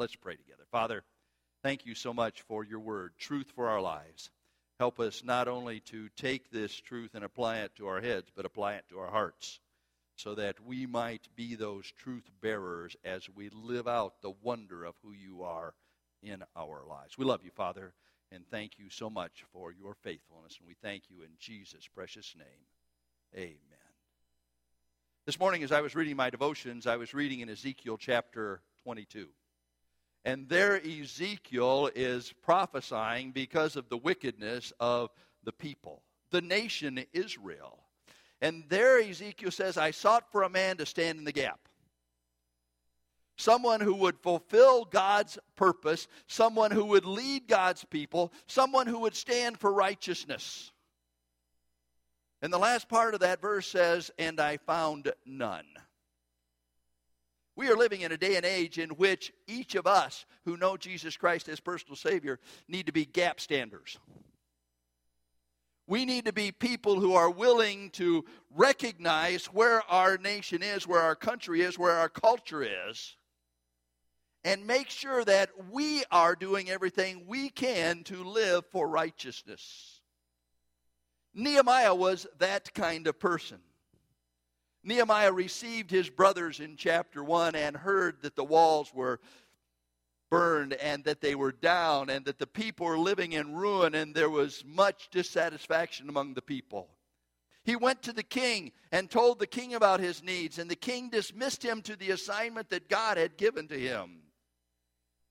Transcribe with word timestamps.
Let's 0.00 0.16
pray 0.16 0.34
together. 0.34 0.62
Father, 0.72 1.04
thank 1.62 1.84
you 1.84 1.94
so 1.94 2.14
much 2.14 2.40
for 2.48 2.64
your 2.64 2.80
word, 2.80 3.12
truth 3.18 3.52
for 3.54 3.68
our 3.68 3.82
lives. 3.82 4.30
Help 4.78 4.98
us 4.98 5.22
not 5.22 5.46
only 5.46 5.80
to 5.80 6.08
take 6.16 6.50
this 6.50 6.74
truth 6.74 7.10
and 7.12 7.22
apply 7.22 7.58
it 7.58 7.76
to 7.76 7.86
our 7.86 8.00
heads, 8.00 8.30
but 8.34 8.46
apply 8.46 8.76
it 8.76 8.86
to 8.88 8.98
our 8.98 9.10
hearts 9.10 9.60
so 10.16 10.34
that 10.36 10.58
we 10.64 10.86
might 10.86 11.28
be 11.36 11.54
those 11.54 11.92
truth 11.98 12.30
bearers 12.40 12.96
as 13.04 13.28
we 13.28 13.50
live 13.50 13.86
out 13.86 14.22
the 14.22 14.32
wonder 14.42 14.86
of 14.86 14.94
who 15.02 15.12
you 15.12 15.42
are 15.42 15.74
in 16.22 16.42
our 16.56 16.82
lives. 16.88 17.18
We 17.18 17.26
love 17.26 17.44
you, 17.44 17.50
Father, 17.50 17.92
and 18.32 18.42
thank 18.50 18.78
you 18.78 18.88
so 18.88 19.10
much 19.10 19.44
for 19.52 19.70
your 19.70 19.92
faithfulness. 19.92 20.56
And 20.58 20.66
we 20.66 20.76
thank 20.80 21.10
you 21.10 21.20
in 21.20 21.32
Jesus' 21.38 21.86
precious 21.94 22.34
name. 22.38 23.36
Amen. 23.36 23.58
This 25.26 25.38
morning, 25.38 25.62
as 25.62 25.72
I 25.72 25.82
was 25.82 25.94
reading 25.94 26.16
my 26.16 26.30
devotions, 26.30 26.86
I 26.86 26.96
was 26.96 27.12
reading 27.12 27.40
in 27.40 27.50
Ezekiel 27.50 27.98
chapter 27.98 28.62
22. 28.84 29.28
And 30.24 30.48
there, 30.48 30.76
Ezekiel 30.76 31.90
is 31.94 32.32
prophesying 32.42 33.32
because 33.32 33.76
of 33.76 33.88
the 33.88 33.96
wickedness 33.96 34.72
of 34.78 35.10
the 35.44 35.52
people, 35.52 36.02
the 36.30 36.42
nation 36.42 37.04
Israel. 37.12 37.78
And 38.42 38.64
there, 38.68 38.98
Ezekiel 38.98 39.50
says, 39.50 39.76
I 39.78 39.90
sought 39.92 40.30
for 40.30 40.42
a 40.42 40.50
man 40.50 40.76
to 40.78 40.86
stand 40.86 41.18
in 41.18 41.24
the 41.24 41.32
gap 41.32 41.60
someone 43.40 43.80
who 43.80 43.94
would 43.94 44.18
fulfill 44.18 44.84
God's 44.84 45.38
purpose, 45.56 46.06
someone 46.26 46.70
who 46.70 46.84
would 46.86 47.06
lead 47.06 47.48
God's 47.48 47.84
people, 47.84 48.32
someone 48.46 48.86
who 48.86 49.00
would 49.00 49.14
stand 49.14 49.58
for 49.58 49.72
righteousness. 49.72 50.70
And 52.42 52.52
the 52.52 52.58
last 52.58 52.88
part 52.88 53.14
of 53.14 53.20
that 53.20 53.40
verse 53.40 53.66
says, 53.66 54.10
And 54.18 54.40
I 54.40 54.58
found 54.58 55.12
none. 55.26 55.66
We 57.60 57.68
are 57.68 57.76
living 57.76 58.00
in 58.00 58.10
a 58.10 58.16
day 58.16 58.36
and 58.36 58.46
age 58.46 58.78
in 58.78 58.88
which 58.88 59.34
each 59.46 59.74
of 59.74 59.86
us 59.86 60.24
who 60.46 60.56
know 60.56 60.78
Jesus 60.78 61.18
Christ 61.18 61.46
as 61.46 61.60
personal 61.60 61.94
Savior 61.94 62.40
need 62.68 62.86
to 62.86 62.92
be 62.92 63.04
gap 63.04 63.38
standers. 63.38 63.98
We 65.86 66.06
need 66.06 66.24
to 66.24 66.32
be 66.32 66.52
people 66.52 66.98
who 66.98 67.12
are 67.12 67.28
willing 67.28 67.90
to 67.90 68.24
recognize 68.56 69.44
where 69.44 69.82
our 69.90 70.16
nation 70.16 70.62
is, 70.62 70.88
where 70.88 71.02
our 71.02 71.14
country 71.14 71.60
is, 71.60 71.78
where 71.78 71.96
our 71.96 72.08
culture 72.08 72.62
is, 72.62 73.14
and 74.42 74.66
make 74.66 74.88
sure 74.88 75.22
that 75.26 75.50
we 75.70 76.02
are 76.10 76.34
doing 76.34 76.70
everything 76.70 77.26
we 77.26 77.50
can 77.50 78.04
to 78.04 78.24
live 78.24 78.64
for 78.72 78.88
righteousness. 78.88 80.00
Nehemiah 81.34 81.94
was 81.94 82.26
that 82.38 82.72
kind 82.72 83.06
of 83.06 83.20
person. 83.20 83.58
Nehemiah 84.82 85.32
received 85.32 85.90
his 85.90 86.08
brothers 86.08 86.60
in 86.60 86.76
chapter 86.76 87.22
1 87.22 87.54
and 87.54 87.76
heard 87.76 88.22
that 88.22 88.36
the 88.36 88.44
walls 88.44 88.92
were 88.94 89.20
burned 90.30 90.72
and 90.74 91.04
that 91.04 91.20
they 91.20 91.34
were 91.34 91.52
down 91.52 92.08
and 92.08 92.24
that 92.24 92.38
the 92.38 92.46
people 92.46 92.86
were 92.86 92.98
living 92.98 93.32
in 93.32 93.54
ruin 93.54 93.94
and 93.94 94.14
there 94.14 94.30
was 94.30 94.64
much 94.64 95.10
dissatisfaction 95.10 96.08
among 96.08 96.34
the 96.34 96.42
people. 96.42 96.88
He 97.62 97.76
went 97.76 98.02
to 98.04 98.12
the 98.12 98.22
king 98.22 98.72
and 98.90 99.10
told 99.10 99.38
the 99.38 99.46
king 99.46 99.74
about 99.74 100.00
his 100.00 100.22
needs, 100.22 100.58
and 100.58 100.70
the 100.70 100.76
king 100.76 101.10
dismissed 101.10 101.62
him 101.62 101.82
to 101.82 101.94
the 101.94 102.10
assignment 102.10 102.70
that 102.70 102.88
God 102.88 103.18
had 103.18 103.36
given 103.36 103.68
to 103.68 103.78
him. 103.78 104.22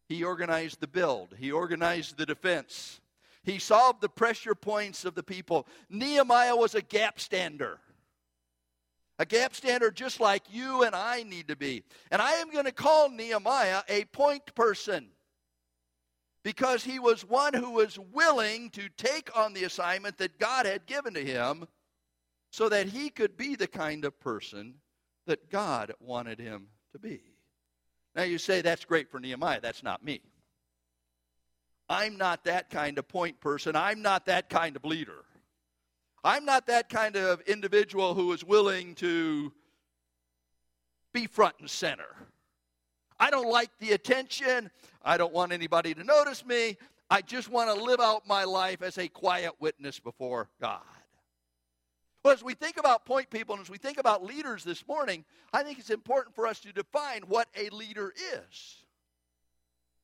He 0.08 0.23
organized 0.23 0.80
the 0.80 0.88
build, 0.88 1.36
he 1.38 1.52
organized 1.52 2.17
the 2.17 2.25
defense, 2.25 3.02
he 3.44 3.58
solved 3.58 4.02
the 4.02 4.09
pressure 4.09 4.55
points 4.55 5.05
of 5.05 5.16
the 5.16 5.23
people. 5.23 5.67
Nehemiah 5.89 6.55
was 6.55 6.75
a 6.75 6.81
gap 6.81 7.20
stander. 7.20 7.80
A 9.19 9.25
gap 9.25 9.53
standard 9.53 9.95
just 9.95 10.21
like 10.21 10.43
you 10.49 10.83
and 10.83 10.95
I 10.95 11.23
need 11.23 11.49
to 11.49 11.55
be. 11.57 11.83
And 12.09 12.21
I 12.21 12.31
am 12.35 12.49
going 12.49 12.65
to 12.65 12.71
call 12.71 13.09
Nehemiah 13.09 13.81
a 13.89 14.05
point 14.05 14.55
person 14.55 15.09
because 16.43 16.85
he 16.85 16.99
was 16.99 17.27
one 17.27 17.53
who 17.53 17.71
was 17.71 17.99
willing 18.13 18.69
to 18.71 18.87
take 18.97 19.29
on 19.37 19.53
the 19.53 19.65
assignment 19.65 20.17
that 20.19 20.39
God 20.39 20.65
had 20.65 20.85
given 20.85 21.13
to 21.15 21.23
him 21.23 21.67
so 22.49 22.69
that 22.69 22.87
he 22.87 23.09
could 23.09 23.35
be 23.35 23.55
the 23.55 23.67
kind 23.67 24.05
of 24.05 24.17
person 24.21 24.75
that 25.27 25.52
God 25.52 25.93
wanted 25.99 26.39
him 26.39 26.67
to 26.93 26.99
be. 26.99 27.21
Now 28.15 28.23
you 28.23 28.37
say 28.37 28.61
that's 28.61 28.85
great 28.85 29.11
for 29.11 29.19
Nehemiah. 29.19 29.59
That's 29.61 29.83
not 29.83 30.03
me. 30.03 30.21
I'm 31.89 32.17
not 32.17 32.45
that 32.45 32.69
kind 32.69 32.97
of 32.97 33.08
point 33.08 33.39
person. 33.41 33.75
I'm 33.75 34.02
not 34.02 34.27
that 34.27 34.49
kind 34.49 34.75
of 34.75 34.85
leader. 34.85 35.25
I'm 36.23 36.45
not 36.45 36.67
that 36.67 36.89
kind 36.89 37.15
of 37.15 37.41
individual 37.41 38.13
who 38.13 38.31
is 38.33 38.43
willing 38.43 38.95
to 38.95 39.53
be 41.13 41.27
front 41.27 41.55
and 41.59 41.69
center. 41.69 42.15
I 43.19 43.30
don't 43.30 43.49
like 43.49 43.69
the 43.80 43.91
attention. 43.91 44.69
I 45.03 45.17
don't 45.17 45.33
want 45.33 45.52
anybody 45.52 45.93
to 45.93 46.03
notice 46.03 46.45
me. 46.45 46.77
I 47.09 47.21
just 47.21 47.49
want 47.49 47.75
to 47.75 47.83
live 47.83 47.99
out 47.99 48.27
my 48.27 48.43
life 48.43 48.81
as 48.81 48.97
a 48.97 49.08
quiet 49.08 49.53
witness 49.59 49.99
before 49.99 50.49
God. 50.61 50.81
Well, 52.23 52.33
as 52.33 52.43
we 52.43 52.53
think 52.53 52.77
about 52.77 53.05
point 53.05 53.29
people 53.29 53.55
and 53.55 53.61
as 53.61 53.69
we 53.69 53.77
think 53.77 53.97
about 53.97 54.23
leaders 54.23 54.63
this 54.63 54.85
morning, 54.87 55.23
I 55.53 55.63
think 55.63 55.79
it's 55.79 55.89
important 55.89 56.35
for 56.35 56.45
us 56.45 56.59
to 56.61 56.73
define 56.73 57.23
what 57.27 57.47
a 57.55 57.69
leader 57.69 58.13
is. 58.33 58.75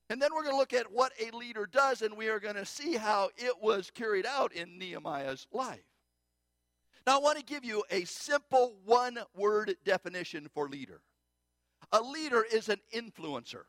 And 0.10 0.22
then 0.22 0.34
we're 0.34 0.44
going 0.44 0.54
to 0.54 0.60
look 0.60 0.74
at 0.74 0.92
what 0.92 1.12
a 1.20 1.36
leader 1.36 1.68
does, 1.72 2.02
and 2.02 2.16
we 2.16 2.30
are 2.30 2.40
going 2.40 2.56
to 2.56 2.66
see 2.66 2.96
how 2.96 3.30
it 3.38 3.62
was 3.62 3.92
carried 3.94 4.26
out 4.26 4.54
in 4.54 4.78
Nehemiah's 4.78 5.48
life. 5.52 5.84
Now, 7.06 7.18
I 7.18 7.22
want 7.22 7.38
to 7.38 7.44
give 7.44 7.64
you 7.64 7.84
a 7.92 8.04
simple 8.06 8.76
one 8.86 9.20
word 9.36 9.76
definition 9.86 10.48
for 10.54 10.68
leader 10.68 11.02
a 11.92 12.02
leader 12.02 12.44
is 12.44 12.70
an 12.70 12.80
influencer. 12.94 13.64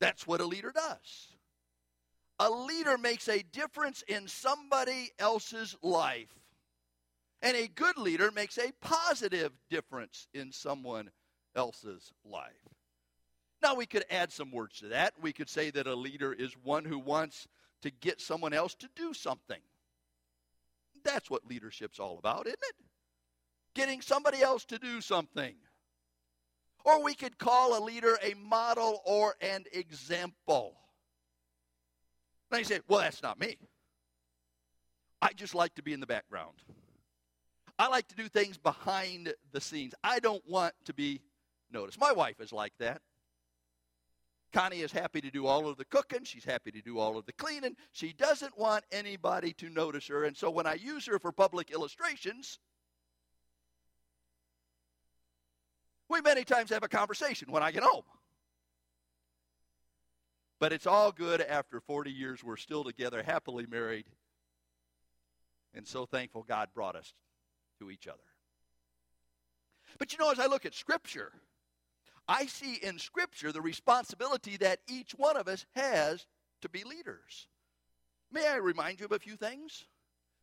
That's 0.00 0.26
what 0.26 0.40
a 0.40 0.46
leader 0.46 0.72
does. 0.72 1.28
A 2.40 2.50
leader 2.50 2.96
makes 2.96 3.28
a 3.28 3.42
difference 3.52 4.02
in 4.06 4.28
somebody 4.28 5.10
else's 5.18 5.76
life. 5.82 6.32
And 7.42 7.56
a 7.56 7.68
good 7.68 7.98
leader 7.98 8.30
makes 8.32 8.58
a 8.58 8.72
positive 8.80 9.52
difference 9.70 10.28
in 10.34 10.52
someone 10.52 11.10
else's 11.54 12.12
life. 12.24 12.52
Now, 13.62 13.74
we 13.74 13.86
could 13.86 14.04
add 14.10 14.32
some 14.32 14.52
words 14.52 14.78
to 14.80 14.88
that. 14.88 15.14
We 15.20 15.32
could 15.32 15.48
say 15.48 15.70
that 15.70 15.86
a 15.86 15.94
leader 15.94 16.32
is 16.32 16.52
one 16.62 16.84
who 16.84 16.98
wants 16.98 17.48
to 17.82 17.90
get 17.90 18.20
someone 18.20 18.52
else 18.52 18.74
to 18.76 18.88
do 18.94 19.12
something. 19.12 19.60
That's 21.04 21.30
what 21.30 21.46
leadership's 21.46 21.98
all 21.98 22.18
about, 22.18 22.46
isn't 22.46 22.58
it? 22.60 22.74
Getting 23.74 24.00
somebody 24.00 24.42
else 24.42 24.64
to 24.66 24.78
do 24.78 25.00
something. 25.00 25.54
Or 26.84 27.02
we 27.02 27.14
could 27.14 27.38
call 27.38 27.78
a 27.78 27.84
leader 27.84 28.18
a 28.22 28.34
model 28.34 29.02
or 29.04 29.34
an 29.40 29.64
example. 29.72 30.76
Now 32.50 32.58
you 32.58 32.64
say, 32.64 32.80
well, 32.88 33.00
that's 33.00 33.22
not 33.22 33.38
me. 33.38 33.58
I 35.20 35.32
just 35.32 35.54
like 35.54 35.74
to 35.74 35.82
be 35.82 35.92
in 35.92 36.00
the 36.00 36.06
background. 36.06 36.62
I 37.78 37.88
like 37.88 38.08
to 38.08 38.14
do 38.16 38.28
things 38.28 38.56
behind 38.56 39.34
the 39.52 39.60
scenes. 39.60 39.94
I 40.02 40.18
don't 40.18 40.42
want 40.48 40.74
to 40.86 40.94
be 40.94 41.20
noticed. 41.70 42.00
My 42.00 42.12
wife 42.12 42.40
is 42.40 42.52
like 42.52 42.72
that. 42.78 43.02
Connie 44.52 44.80
is 44.80 44.92
happy 44.92 45.20
to 45.20 45.30
do 45.30 45.46
all 45.46 45.68
of 45.68 45.76
the 45.76 45.84
cooking. 45.84 46.24
She's 46.24 46.44
happy 46.44 46.70
to 46.70 46.80
do 46.80 46.98
all 46.98 47.18
of 47.18 47.26
the 47.26 47.32
cleaning. 47.32 47.76
She 47.92 48.12
doesn't 48.12 48.58
want 48.58 48.84
anybody 48.90 49.52
to 49.54 49.68
notice 49.68 50.06
her. 50.06 50.24
And 50.24 50.36
so 50.36 50.50
when 50.50 50.66
I 50.66 50.74
use 50.74 51.06
her 51.06 51.18
for 51.18 51.32
public 51.32 51.70
illustrations, 51.70 52.58
we 56.08 56.22
many 56.22 56.44
times 56.44 56.70
have 56.70 56.82
a 56.82 56.88
conversation 56.88 57.52
when 57.52 57.62
I 57.62 57.70
get 57.70 57.82
home. 57.82 58.04
But 60.58 60.72
it's 60.72 60.86
all 60.86 61.12
good 61.12 61.40
after 61.40 61.80
40 61.80 62.10
years. 62.10 62.42
We're 62.42 62.56
still 62.56 62.84
together, 62.84 63.22
happily 63.22 63.66
married. 63.66 64.06
And 65.74 65.86
so 65.86 66.06
thankful 66.06 66.42
God 66.42 66.70
brought 66.74 66.96
us 66.96 67.12
to 67.78 67.90
each 67.90 68.08
other. 68.08 68.18
But 69.98 70.12
you 70.12 70.18
know, 70.18 70.30
as 70.30 70.38
I 70.38 70.46
look 70.46 70.66
at 70.66 70.74
Scripture, 70.74 71.32
I 72.28 72.46
see 72.46 72.74
in 72.74 72.98
Scripture 72.98 73.52
the 73.52 73.62
responsibility 73.62 74.58
that 74.58 74.80
each 74.86 75.12
one 75.12 75.36
of 75.36 75.48
us 75.48 75.64
has 75.74 76.26
to 76.60 76.68
be 76.68 76.84
leaders. 76.84 77.48
May 78.30 78.46
I 78.46 78.56
remind 78.56 79.00
you 79.00 79.06
of 79.06 79.12
a 79.12 79.18
few 79.18 79.36
things? 79.36 79.86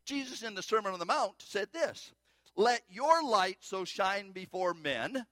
Jesus 0.06 0.42
in 0.42 0.56
the 0.56 0.64
Sermon 0.64 0.94
on 0.94 1.00
the 1.00 1.06
Mount 1.06 1.36
said 1.40 1.70
this 1.72 2.12
Let 2.56 2.82
your 2.90 3.24
light 3.24 3.58
so 3.60 3.86
shine 3.86 4.32
before 4.32 4.74
men 4.74 5.26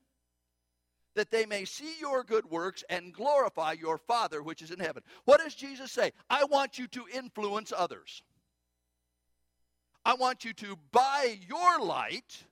that 1.16 1.32
they 1.32 1.46
may 1.46 1.66
see 1.66 1.94
your 2.00 2.24
good 2.24 2.46
works 2.46 2.84
and 2.90 3.14
glorify 3.14 3.74
your 3.74 3.98
Father 3.98 4.42
which 4.42 4.62
is 4.62 4.72
in 4.72 4.80
heaven. 4.80 5.04
What 5.26 5.40
does 5.40 5.56
Jesus 5.56 5.92
say? 5.92 6.12
I 6.30 6.44
want 6.46 6.80
you 6.80 6.88
to 6.88 7.06
influence 7.14 7.72
others. 7.76 8.24
I 10.06 10.16
want 10.16 10.44
you 10.44 10.54
to, 10.54 10.78
by 10.92 11.38
your 11.48 11.80
light, 11.80 12.44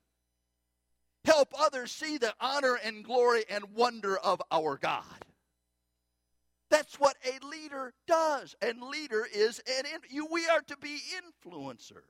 help 1.25 1.53
others 1.57 1.91
see 1.91 2.17
the 2.17 2.33
honor 2.39 2.77
and 2.83 3.03
glory 3.03 3.43
and 3.49 3.73
wonder 3.75 4.17
of 4.17 4.41
our 4.51 4.77
God. 4.77 5.03
That's 6.69 6.95
what 6.99 7.17
a 7.25 7.45
leader 7.45 7.93
does. 8.07 8.55
And 8.61 8.81
leader 8.81 9.27
is 9.33 9.61
an 9.67 9.85
in, 9.85 10.25
we 10.31 10.47
are 10.47 10.61
to 10.61 10.77
be 10.77 10.99
influencers. 11.45 12.01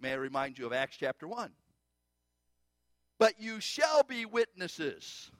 May 0.00 0.12
I 0.12 0.16
remind 0.16 0.58
you 0.58 0.66
of 0.66 0.72
Acts 0.72 0.96
chapter 0.98 1.28
1? 1.28 1.50
but 3.18 3.40
you 3.40 3.60
shall 3.60 4.02
be 4.02 4.26
witnesses 4.26 5.30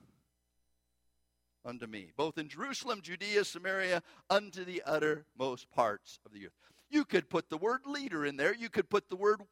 unto 1.65 1.87
me, 1.87 2.13
both 2.17 2.39
in 2.39 2.49
Jerusalem, 2.49 3.01
Judea, 3.03 3.45
Samaria, 3.45 4.03
unto 4.31 4.65
the 4.65 4.83
uttermost 4.87 5.71
parts 5.71 6.21
of 6.25 6.33
the 6.33 6.47
earth. 6.47 6.53
You 6.89 7.05
could 7.05 7.29
put 7.29 7.51
the 7.51 7.59
word 7.59 7.81
leader 7.87 8.25
in 8.25 8.37
there, 8.37 8.55
you 8.55 8.69
could 8.69 8.89
put 8.89 9.09
the 9.09 9.17
word 9.17 9.43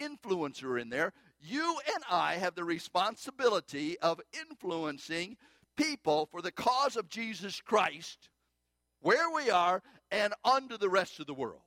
influencer 0.00 0.80
in 0.80 0.90
there. 0.90 1.12
You 1.40 1.78
and 1.94 2.04
I 2.10 2.34
have 2.34 2.54
the 2.54 2.64
responsibility 2.64 3.98
of 4.00 4.20
influencing 4.32 5.36
people 5.76 6.26
for 6.26 6.42
the 6.42 6.52
cause 6.52 6.96
of 6.96 7.08
Jesus 7.08 7.60
Christ 7.60 8.28
where 9.00 9.30
we 9.30 9.50
are 9.50 9.82
and 10.10 10.34
unto 10.44 10.78
the 10.78 10.88
rest 10.88 11.20
of 11.20 11.26
the 11.26 11.34
world. 11.34 11.60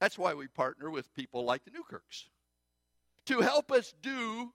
That's 0.00 0.18
why 0.18 0.34
we 0.34 0.46
partner 0.46 0.90
with 0.90 1.14
people 1.14 1.44
like 1.44 1.64
the 1.64 1.70
Newkirks 1.70 2.28
to 3.26 3.40
help 3.40 3.72
us 3.72 3.94
do 4.02 4.52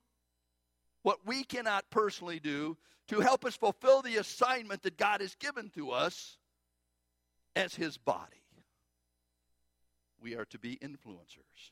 what 1.02 1.26
we 1.26 1.44
cannot 1.44 1.90
personally 1.90 2.40
do, 2.40 2.78
to 3.08 3.20
help 3.20 3.46
us 3.46 3.56
fulfill 3.56 4.02
the 4.02 4.18
assignment 4.18 4.84
that 4.84 4.98
God 4.98 5.22
has 5.22 5.36
given 5.36 5.70
to 5.72 5.92
us 5.92 6.38
as 7.56 7.74
His 7.74 7.98
body. 7.98 8.44
We 10.22 10.36
are 10.36 10.46
to 10.46 10.60
be 10.60 10.78
influencers. 10.78 11.72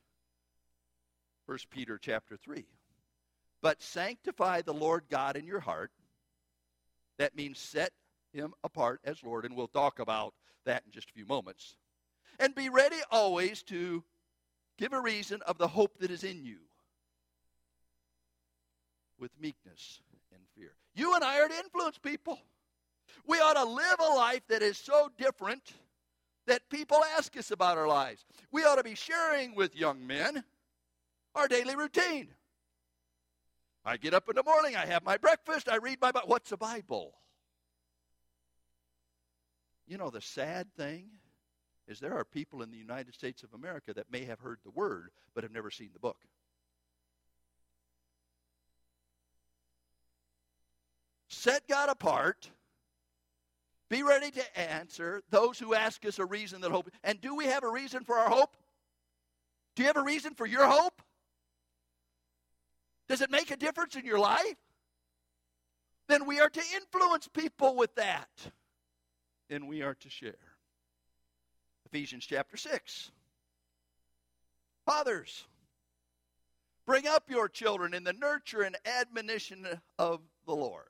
1 1.47 1.57
Peter 1.71 1.97
chapter 1.97 2.35
3. 2.35 2.65
But 3.61 3.81
sanctify 3.81 4.61
the 4.61 4.73
Lord 4.73 5.05
God 5.09 5.35
in 5.35 5.47
your 5.47 5.61
heart. 5.61 5.91
That 7.17 7.35
means 7.35 7.57
set 7.57 7.91
him 8.33 8.53
apart 8.63 8.99
as 9.03 9.23
Lord, 9.23 9.45
and 9.45 9.55
we'll 9.55 9.67
talk 9.67 9.99
about 9.99 10.33
that 10.65 10.83
in 10.85 10.91
just 10.91 11.09
a 11.09 11.13
few 11.13 11.25
moments. 11.25 11.77
And 12.37 12.53
be 12.53 12.69
ready 12.69 12.97
always 13.09 13.63
to 13.63 14.03
give 14.77 14.93
a 14.93 15.01
reason 15.01 15.41
of 15.47 15.57
the 15.57 15.69
hope 15.69 15.97
that 15.99 16.11
is 16.11 16.23
in 16.23 16.43
you 16.43 16.57
with 19.17 19.31
meekness 19.41 20.01
and 20.31 20.41
fear. 20.55 20.73
You 20.93 21.15
and 21.15 21.23
I 21.23 21.39
are 21.39 21.47
to 21.47 21.57
influence 21.57 21.97
people. 21.97 22.37
We 23.25 23.37
ought 23.37 23.53
to 23.53 23.65
live 23.65 23.95
a 23.99 24.15
life 24.15 24.41
that 24.49 24.61
is 24.61 24.77
so 24.77 25.09
different 25.17 25.73
that 26.45 26.69
people 26.69 27.01
ask 27.17 27.35
us 27.37 27.51
about 27.51 27.77
our 27.77 27.87
lives. 27.87 28.25
We 28.51 28.63
ought 28.63 28.75
to 28.75 28.83
be 28.83 28.95
sharing 28.95 29.55
with 29.55 29.75
young 29.75 30.05
men 30.05 30.43
our 31.37 31.47
daily 31.47 31.75
routine. 31.75 32.29
I 33.85 33.97
get 33.97 34.13
up 34.13 34.27
in 34.29 34.35
the 34.35 34.43
morning, 34.43 34.75
I 34.75 34.85
have 34.85 35.03
my 35.05 35.17
breakfast, 35.17 35.69
I 35.69 35.77
read 35.77 35.99
my 36.01 36.11
Bible. 36.11 36.27
What's 36.27 36.51
a 36.51 36.57
Bible? 36.57 37.13
You 39.87 39.97
know, 39.97 40.09
the 40.09 40.19
sad 40.19 40.67
thing 40.75 41.05
is 41.87 41.99
there 41.99 42.17
are 42.17 42.25
people 42.25 42.61
in 42.61 42.69
the 42.69 42.77
United 42.77 43.13
States 43.13 43.43
of 43.43 43.53
America 43.53 43.93
that 43.93 44.11
may 44.11 44.25
have 44.25 44.39
heard 44.39 44.59
the 44.65 44.71
word 44.71 45.11
but 45.33 45.43
have 45.43 45.53
never 45.53 45.71
seen 45.71 45.91
the 45.93 45.99
book. 45.99 46.17
Set 51.29 51.65
God 51.69 51.87
apart. 51.87 52.49
Be 53.89 54.03
ready 54.03 54.31
to 54.31 54.59
answer 54.59 55.21
those 55.29 55.57
who 55.57 55.73
ask 55.73 56.05
us 56.05 56.19
a 56.19 56.25
reason 56.25 56.59
that 56.59 56.71
hope. 56.71 56.89
And 57.05 57.21
do 57.21 57.35
we 57.35 57.45
have 57.45 57.63
a 57.63 57.71
reason 57.71 58.03
for 58.03 58.17
our 58.17 58.29
hope? 58.29 58.57
Do 59.75 59.83
you 59.83 59.87
have 59.87 59.95
a 59.95 60.03
reason 60.03 60.33
for 60.33 60.45
your 60.45 60.65
hope? 60.65 61.01
Does 63.09 63.21
it 63.21 63.31
make 63.31 63.51
a 63.51 63.57
difference 63.57 63.95
in 63.95 64.05
your 64.05 64.19
life? 64.19 64.57
Then 66.07 66.25
we 66.25 66.39
are 66.39 66.49
to 66.49 66.61
influence 66.75 67.27
people 67.27 67.75
with 67.75 67.95
that 67.95 68.29
and 69.49 69.67
we 69.67 69.81
are 69.81 69.95
to 69.95 70.09
share. 70.09 70.35
Ephesians 71.85 72.25
chapter 72.25 72.57
6. 72.57 73.11
Fathers, 74.85 75.45
bring 76.85 77.07
up 77.07 77.29
your 77.29 77.49
children 77.49 77.93
in 77.93 78.03
the 78.03 78.13
nurture 78.13 78.61
and 78.61 78.77
admonition 78.85 79.67
of 79.97 80.21
the 80.45 80.55
Lord. 80.55 80.85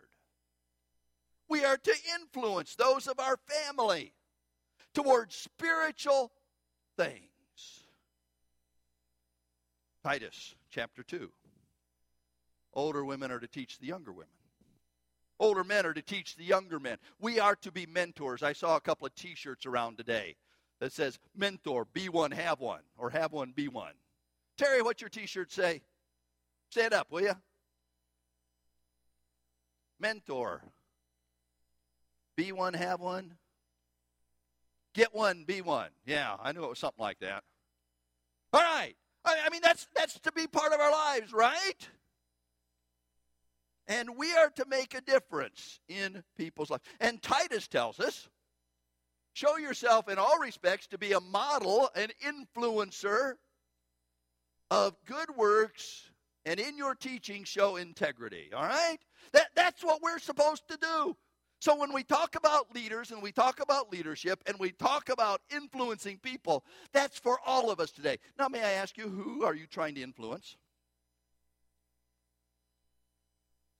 We 1.50 1.64
are 1.64 1.78
to 1.78 1.96
influence 2.20 2.76
those 2.76 3.08
of 3.08 3.20
our 3.20 3.38
family 3.38 4.14
towards 4.94 5.36
spiritual 5.36 6.32
things. 6.98 7.22
Titus 10.04 10.56
chapter 10.70 11.04
2. 11.04 11.30
Older 12.78 13.04
women 13.04 13.32
are 13.32 13.40
to 13.40 13.48
teach 13.48 13.80
the 13.80 13.88
younger 13.88 14.12
women. 14.12 14.28
Older 15.40 15.64
men 15.64 15.88
are 15.88 15.96
to 15.96 16.02
teach 16.04 16.36
the 16.36 16.44
younger 16.44 16.80
men. 16.80 17.00
We 17.20 17.40
are 17.40 17.56
to 17.56 17.72
be 17.72 17.88
mentors. 17.88 18.44
I 18.44 18.54
saw 18.54 18.76
a 18.76 18.80
couple 18.80 19.08
of 19.08 19.16
t 19.16 19.34
shirts 19.34 19.66
around 19.66 19.98
today 19.98 20.36
that 20.80 20.94
says, 20.94 21.18
Mentor, 21.36 21.88
be 21.92 22.08
one, 22.08 22.30
have 22.30 22.60
one, 22.60 22.82
or 22.96 23.10
have 23.10 23.34
one, 23.34 23.52
be 23.52 23.68
one. 23.68 23.94
Terry, 24.60 24.84
what's 24.84 25.02
your 25.02 25.10
t 25.10 25.26
shirt 25.26 25.52
say? 25.52 25.82
Stand 26.70 26.94
up, 26.94 27.08
will 27.10 27.22
you? 27.22 27.34
Mentor. 30.00 30.62
Be 32.36 32.52
one, 32.52 32.76
have 32.76 33.00
one. 33.00 33.34
Get 34.94 35.16
one, 35.16 35.46
be 35.46 35.62
one. 35.62 35.90
Yeah, 36.06 36.36
I 36.40 36.52
knew 36.52 36.64
it 36.64 36.70
was 36.70 36.80
something 36.80 37.02
like 37.02 37.20
that. 37.22 37.44
All 38.54 38.62
right. 38.62 38.96
I 39.26 39.50
mean, 39.52 39.62
that's 39.64 39.88
that's 39.96 40.20
to 40.20 40.32
be 40.32 40.46
part 40.46 40.74
of 40.74 40.80
our 40.80 40.92
lives, 40.92 41.34
right? 41.34 41.90
And 43.88 44.18
we 44.18 44.34
are 44.34 44.50
to 44.52 44.66
make 44.68 44.94
a 44.94 45.02
difference 45.02 45.80
in 45.88 46.24
people's 46.38 46.70
lives. 46.70 46.84
And 47.00 47.22
Titus 47.22 47.68
tells 47.68 48.00
us 48.00 48.28
show 49.34 49.58
yourself 49.58 50.10
in 50.10 50.18
all 50.18 50.40
respects 50.40 50.88
to 50.88 50.98
be 50.98 51.14
a 51.14 51.20
model, 51.20 51.90
an 51.96 52.10
influencer 52.26 53.34
of 54.72 54.96
good 55.06 55.30
works, 55.38 56.12
and 56.46 56.60
in 56.60 56.78
your 56.78 56.96
teaching, 56.96 57.44
show 57.44 57.76
integrity. 57.76 58.50
All 58.56 58.64
right? 58.64 58.98
That, 59.34 59.50
that's 59.56 59.84
what 59.84 60.02
we're 60.02 60.20
supposed 60.20 60.68
to 60.70 60.78
do. 60.78 61.16
So 61.60 61.76
when 61.76 61.92
we 61.92 62.04
talk 62.04 62.36
about 62.36 62.74
leaders 62.76 63.12
and 63.12 63.22
we 63.22 63.32
talk 63.32 63.62
about 63.62 63.92
leadership 63.92 64.44
and 64.48 64.58
we 64.60 64.72
talk 64.72 65.10
about 65.10 65.42
influencing 65.50 66.20
people, 66.20 66.64
that's 66.94 67.18
for 67.18 67.40
all 67.46 67.72
of 67.72 67.80
us 67.80 67.92
today. 67.92 68.18
Now, 68.38 68.48
may 68.48 68.64
I 68.64 68.74
ask 68.74 68.98
you, 68.98 69.10
who 69.10 69.44
are 69.44 69.56
you 69.56 69.66
trying 69.66 69.96
to 69.96 70.02
influence? 70.02 70.56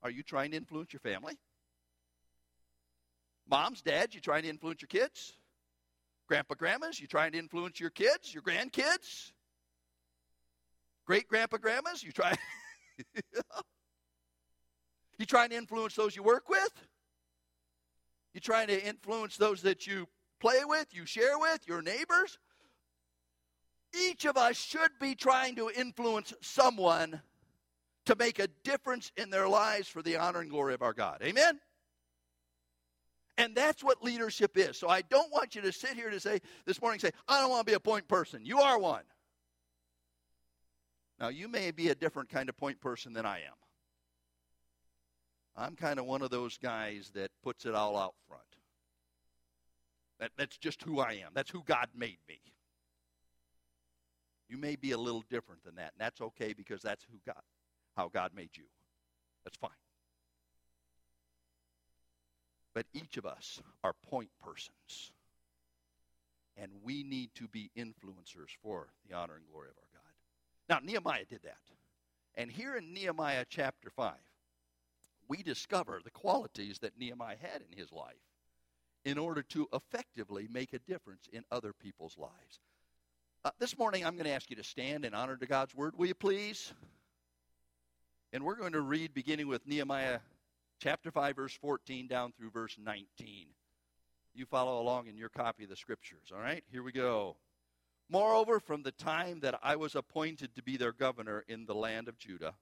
Are 0.04 0.10
you 0.10 0.24
trying 0.24 0.52
to 0.52 0.58
influence 0.58 0.94
your 0.94 1.00
family? 1.00 1.38
Moms, 3.50 3.82
dads, 3.82 4.14
you 4.14 4.22
trying 4.22 4.44
to 4.44 4.50
influence 4.50 4.82
your 4.82 4.88
kids? 4.88 5.34
Grandpa, 6.28 6.56
grandmas, 6.56 7.00
you 7.00 7.08
trying 7.08 7.32
to 7.32 7.38
influence 7.38 7.80
your 7.80 7.90
kids, 7.90 8.34
your 8.34 8.44
grandkids? 8.44 9.32
Great 11.06 11.28
grandpa, 11.28 11.58
grandmas, 11.58 12.04
you 12.04 12.12
try 12.12 12.36
You 15.18 15.26
trying 15.26 15.50
to 15.50 15.56
influence 15.56 15.96
those 15.96 16.16
you 16.16 16.22
work 16.22 16.48
with? 16.48 16.72
You 18.34 18.42
trying 18.42 18.68
to 18.68 18.86
influence 18.86 19.36
those 19.38 19.64
that 19.64 19.88
you 19.88 20.08
play 20.40 20.60
with, 20.64 20.88
you 20.92 21.06
share 21.06 21.40
with, 21.40 21.68
your 21.68 21.82
neighbors? 21.82 22.38
Each 23.98 24.26
of 24.26 24.38
us 24.38 24.58
should 24.58 24.92
be 25.00 25.16
trying 25.16 25.56
to 25.56 25.72
influence 25.72 26.34
someone 26.42 27.22
to 28.08 28.16
make 28.16 28.40
a 28.40 28.48
difference 28.64 29.12
in 29.18 29.30
their 29.30 29.48
lives 29.48 29.88
for 29.88 30.02
the 30.02 30.16
honor 30.16 30.40
and 30.40 30.50
glory 30.50 30.74
of 30.74 30.82
our 30.82 30.94
God. 30.94 31.20
Amen? 31.22 31.60
And 33.38 33.54
that's 33.54 33.84
what 33.84 34.02
leadership 34.02 34.58
is. 34.58 34.78
So 34.78 34.88
I 34.88 35.02
don't 35.02 35.32
want 35.32 35.56
you 35.56 35.62
to 35.62 35.72
sit 35.72 35.92
here 35.92 36.10
to 36.10 36.20
say 36.20 36.40
this 36.66 36.82
morning, 36.82 37.00
say, 37.00 37.12
I 37.28 37.42
don't 37.42 37.52
want 37.52 37.68
to 37.68 37.72
be 37.72 37.76
a 37.76 37.80
point 37.80 38.08
person. 38.08 38.46
You 38.46 38.60
are 38.60 38.80
one. 38.80 39.04
Now, 41.20 41.28
you 41.28 41.48
may 41.50 41.72
be 41.72 41.90
a 41.90 41.96
different 41.96 42.30
kind 42.30 42.48
of 42.48 42.56
point 42.56 42.80
person 42.80 43.12
than 43.12 43.26
I 43.26 43.40
am. 43.40 43.54
I'm 45.56 45.76
kind 45.76 46.00
of 46.00 46.06
one 46.06 46.22
of 46.22 46.30
those 46.30 46.58
guys 46.58 47.12
that 47.14 47.32
puts 47.44 47.66
it 47.66 47.76
all 47.76 47.98
out 47.98 48.14
front. 48.28 48.44
That, 50.20 50.32
that's 50.38 50.58
just 50.58 50.82
who 50.84 51.00
I 51.00 51.14
am. 51.26 51.32
That's 51.34 51.50
who 51.50 51.64
God 51.64 51.88
made 51.96 52.20
me. 52.30 52.40
You 54.48 54.58
may 54.58 54.78
be 54.78 54.92
a 54.92 54.98
little 54.98 55.24
different 55.30 55.64
than 55.66 55.76
that, 55.76 55.92
and 55.94 56.00
that's 56.00 56.22
okay 56.22 56.54
because 56.54 56.82
that's 56.82 57.04
who 57.04 57.18
God 57.26 57.42
how 57.98 58.10
God 58.14 58.32
made 58.36 58.52
you. 58.54 58.64
That's 59.44 59.58
fine. 59.58 59.72
But 62.74 62.86
each 62.94 63.18
of 63.18 63.26
us 63.26 63.60
are 63.84 63.94
point 64.10 64.30
persons. 64.44 65.12
And 66.56 66.72
we 66.84 67.04
need 67.04 67.32
to 67.36 67.48
be 67.48 67.72
influencers 67.78 68.50
for 68.62 68.88
the 69.08 69.16
honor 69.16 69.36
and 69.36 69.46
glory 69.52 69.70
of 69.70 69.76
our 69.78 69.90
God. 69.94 70.04
Now, 70.70 70.86
Nehemiah 70.86 71.26
did 71.26 71.42
that. 71.44 71.58
And 72.36 72.52
here 72.52 72.76
in 72.76 72.94
Nehemiah 72.94 73.46
chapter 73.50 73.90
5, 73.90 74.14
we 75.28 75.42
discover 75.42 76.00
the 76.04 76.12
qualities 76.12 76.80
that 76.80 76.98
Nehemiah 77.00 77.38
had 77.42 77.64
in 77.70 77.78
his 77.78 77.92
life 77.92 78.16
in 79.06 79.18
order 79.18 79.42
to 79.42 79.68
effectively 79.74 80.48
make 80.52 80.74
a 80.74 80.80
difference 80.80 81.28
in 81.32 81.44
other 81.52 81.74
people's 81.74 82.18
lives. 82.18 82.60
Uh, 83.44 83.52
this 83.60 83.78
morning, 83.78 84.06
I'm 84.06 84.16
going 84.16 84.26
to 84.26 84.32
ask 84.32 84.50
you 84.50 84.56
to 84.58 84.64
stand 84.64 85.06
in 85.06 85.14
honor 85.14 85.38
to 85.38 85.46
God's 85.48 85.74
word. 85.74 85.94
Will 85.98 86.08
you 86.08 86.16
please? 86.16 86.74
And 88.34 88.44
we're 88.44 88.56
going 88.56 88.74
to 88.74 88.82
read 88.82 89.14
beginning 89.14 89.48
with 89.48 89.66
Nehemiah 89.66 90.20
chapter 90.82 91.12
5, 91.12 91.36
verse 91.38 91.54
14 91.54 92.08
down 92.08 92.34
through 92.34 92.52
verse 92.52 92.76
19. 92.78 93.48
You 94.34 94.46
follow 94.46 94.82
along 94.82 95.08
in 95.08 95.16
your 95.16 95.30
copy 95.30 95.64
of 95.64 95.70
the 95.70 95.78
scriptures, 95.78 96.32
all 96.34 96.42
right? 96.42 96.64
Here 96.70 96.84
we 96.84 96.92
go. 96.92 97.38
Moreover, 98.10 98.60
from 98.60 98.84
the 98.84 98.92
time 98.92 99.40
that 99.40 99.58
I 99.64 99.78
was 99.78 99.96
appointed 99.96 100.54
to 100.56 100.62
be 100.62 100.76
their 100.76 100.92
governor 100.92 101.46
in 101.48 101.66
the 101.66 101.74
land 101.74 102.10
of 102.10 102.20
Judah, 102.20 102.54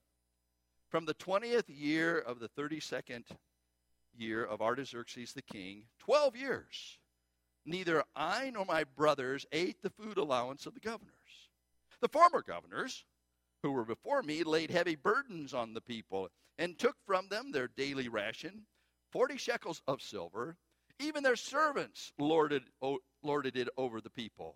from 0.89 1.05
the 1.05 1.15
20th 1.15 1.65
year 1.67 2.19
of 2.19 2.39
the 2.39 2.49
32nd 2.49 3.23
year 4.15 4.45
of 4.45 4.61
Artaxerxes 4.61 5.33
the 5.33 5.41
king, 5.41 5.85
12 5.97 6.35
years, 6.35 6.99
neither 7.65 8.03
I 8.15 8.51
nor 8.51 8.65
my 8.65 8.83
brothers 8.83 9.47
ate 9.51 9.81
the 9.81 9.89
food 9.89 10.17
allowance 10.17 10.67
of 10.67 10.75
the 10.75 10.79
governors. 10.79 11.11
The 12.01 12.07
former 12.07 12.43
governors, 12.43 13.03
who 13.65 13.71
were 13.71 13.83
before 13.83 14.21
me, 14.21 14.43
laid 14.43 14.69
heavy 14.69 14.95
burdens 14.95 15.51
on 15.51 15.73
the 15.73 15.81
people 15.81 16.29
and 16.59 16.77
took 16.77 16.95
from 17.03 17.27
them 17.29 17.51
their 17.51 17.67
daily 17.67 18.07
ration, 18.07 18.61
40 19.11 19.37
shekels 19.37 19.81
of 19.87 20.03
silver. 20.03 20.55
Even 20.99 21.23
their 21.23 21.35
servants 21.35 22.13
lorded, 22.19 22.61
lorded 23.23 23.57
it 23.57 23.67
over 23.75 24.01
the 24.01 24.11
people. 24.11 24.55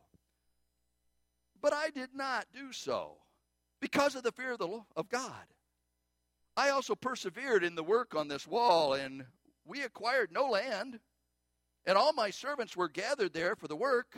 But 1.60 1.74
I 1.74 1.90
did 1.90 2.10
not 2.14 2.46
do 2.54 2.72
so 2.72 3.18
because 3.82 4.14
of 4.14 4.22
the 4.22 4.32
fear 4.32 4.52
of, 4.52 4.60
the, 4.60 4.80
of 4.96 5.10
God. 5.10 5.48
I 6.56 6.70
also 6.70 6.94
persevered 6.94 7.64
in 7.64 7.74
the 7.74 7.82
work 7.82 8.14
on 8.14 8.28
this 8.28 8.46
wall, 8.46 8.94
and 8.94 9.26
we 9.66 9.82
acquired 9.82 10.32
no 10.32 10.50
land, 10.50 11.00
and 11.88 11.98
all 11.98 12.14
my 12.14 12.30
servants 12.30 12.78
were 12.78 12.90
gathered 12.90 13.34
there 13.34 13.56
for 13.56 13.68
the 13.68 13.76
work. 13.76 14.16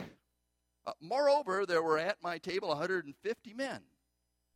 Uh, 0.86 0.92
moreover, 1.00 1.66
there 1.66 1.82
were 1.82 1.98
at 1.98 2.22
my 2.22 2.38
table 2.38 2.68
150 2.68 3.54
men, 3.54 3.80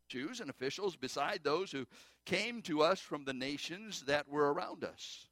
Jews 0.08 0.40
and 0.40 0.50
officials, 0.50 0.96
beside 0.96 1.42
those 1.44 1.72
who 1.72 1.86
came 2.26 2.62
to 2.64 2.82
us 2.82 3.00
from 3.00 3.24
the 3.24 3.34
nations 3.34 4.04
that 4.08 4.28
were 4.28 4.54
around 4.54 4.84
us. 4.84 5.28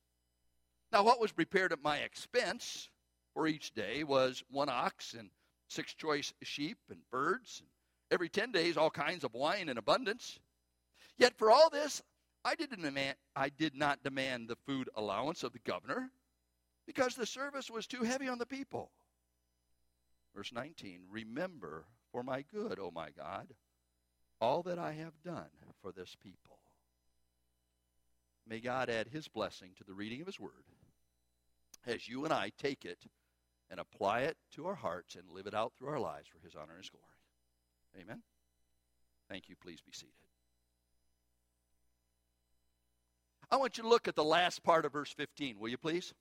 Now, 0.91 1.03
what 1.03 1.19
was 1.19 1.31
prepared 1.31 1.71
at 1.71 1.81
my 1.81 1.97
expense 1.97 2.89
for 3.33 3.47
each 3.47 3.73
day 3.73 4.03
was 4.03 4.43
one 4.49 4.69
ox 4.69 5.13
and 5.13 5.29
six 5.67 5.93
choice 5.93 6.33
sheep 6.43 6.77
and 6.89 6.99
birds, 7.11 7.59
and 7.59 7.69
every 8.11 8.29
ten 8.29 8.51
days 8.51 8.77
all 8.77 8.91
kinds 8.91 9.23
of 9.23 9.33
wine 9.33 9.69
in 9.69 9.77
abundance. 9.77 10.39
Yet 11.17 11.37
for 11.37 11.51
all 11.51 11.69
this, 11.69 12.01
I 12.45 12.55
didn't 12.55 12.81
demand, 12.81 13.15
I 13.35 13.49
did 13.49 13.75
not 13.75 14.03
demand 14.03 14.47
the 14.47 14.57
food 14.67 14.89
allowance 14.95 15.43
of 15.43 15.53
the 15.53 15.59
governor 15.59 16.11
because 16.85 17.15
the 17.15 17.25
service 17.25 17.71
was 17.71 17.87
too 17.87 18.03
heavy 18.03 18.27
on 18.27 18.37
the 18.37 18.45
people. 18.45 18.91
Verse 20.35 20.51
19 20.51 21.01
Remember 21.09 21.85
for 22.11 22.23
my 22.23 22.43
good, 22.53 22.79
O 22.79 22.91
my 22.91 23.09
God, 23.11 23.47
all 24.43 24.61
that 24.63 24.77
I 24.77 24.91
have 24.91 25.13
done 25.23 25.49
for 25.81 25.91
this 25.93 26.15
people. 26.21 26.59
May 28.45 28.59
God 28.59 28.89
add 28.89 29.07
his 29.07 29.29
blessing 29.29 29.69
to 29.77 29.85
the 29.85 29.93
reading 29.93 30.19
of 30.19 30.27
his 30.27 30.39
word 30.39 30.51
as 31.87 32.09
you 32.09 32.25
and 32.25 32.33
I 32.33 32.51
take 32.57 32.83
it 32.83 32.99
and 33.71 33.79
apply 33.79 34.21
it 34.21 34.35
to 34.51 34.67
our 34.67 34.75
hearts 34.75 35.15
and 35.15 35.23
live 35.29 35.47
it 35.47 35.53
out 35.53 35.71
through 35.77 35.87
our 35.89 35.99
lives 35.99 36.27
for 36.27 36.45
his 36.45 36.55
honor 36.55 36.73
and 36.73 36.83
his 36.83 36.89
glory. 36.89 38.03
Amen. 38.03 38.21
Thank 39.29 39.47
you. 39.47 39.55
Please 39.55 39.79
be 39.81 39.93
seated. 39.93 40.13
I 43.49 43.55
want 43.55 43.77
you 43.77 43.83
to 43.83 43.89
look 43.89 44.07
at 44.07 44.15
the 44.15 44.23
last 44.23 44.61
part 44.63 44.83
of 44.83 44.91
verse 44.91 45.13
15, 45.13 45.57
will 45.57 45.69
you 45.69 45.77
please? 45.77 46.13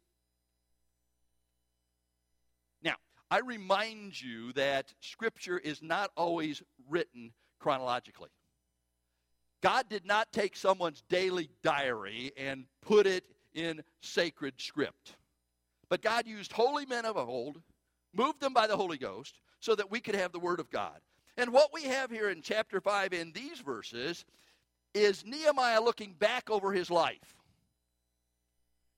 Now, 2.82 2.94
I 3.30 3.40
remind 3.40 4.20
you 4.20 4.52
that 4.52 4.92
Scripture 5.00 5.58
is 5.58 5.82
not 5.82 6.10
always 6.16 6.62
written 6.88 7.32
chronologically. 7.62 8.30
God 9.62 9.88
did 9.88 10.04
not 10.04 10.32
take 10.32 10.56
someone's 10.56 11.02
daily 11.08 11.48
diary 11.62 12.32
and 12.36 12.64
put 12.82 13.06
it 13.06 13.24
in 13.54 13.82
sacred 14.00 14.54
script. 14.60 15.14
But 15.88 16.02
God 16.02 16.26
used 16.26 16.52
holy 16.52 16.84
men 16.84 17.04
of 17.04 17.16
old, 17.16 17.62
moved 18.12 18.40
them 18.40 18.52
by 18.52 18.66
the 18.66 18.76
Holy 18.76 18.98
Ghost, 18.98 19.38
so 19.60 19.74
that 19.76 19.90
we 19.90 20.00
could 20.00 20.16
have 20.16 20.32
the 20.32 20.40
Word 20.40 20.58
of 20.58 20.70
God. 20.70 20.98
And 21.36 21.52
what 21.52 21.72
we 21.72 21.84
have 21.84 22.10
here 22.10 22.28
in 22.30 22.42
chapter 22.42 22.80
5 22.80 23.12
in 23.12 23.32
these 23.32 23.60
verses 23.60 24.24
is 24.94 25.24
Nehemiah 25.24 25.80
looking 25.80 26.14
back 26.14 26.50
over 26.50 26.72
his 26.72 26.90
life. 26.90 27.36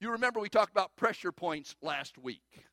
You 0.00 0.10
remember 0.12 0.40
we 0.40 0.48
talked 0.48 0.72
about 0.72 0.96
pressure 0.96 1.32
points 1.32 1.76
last 1.82 2.18
week. 2.18 2.64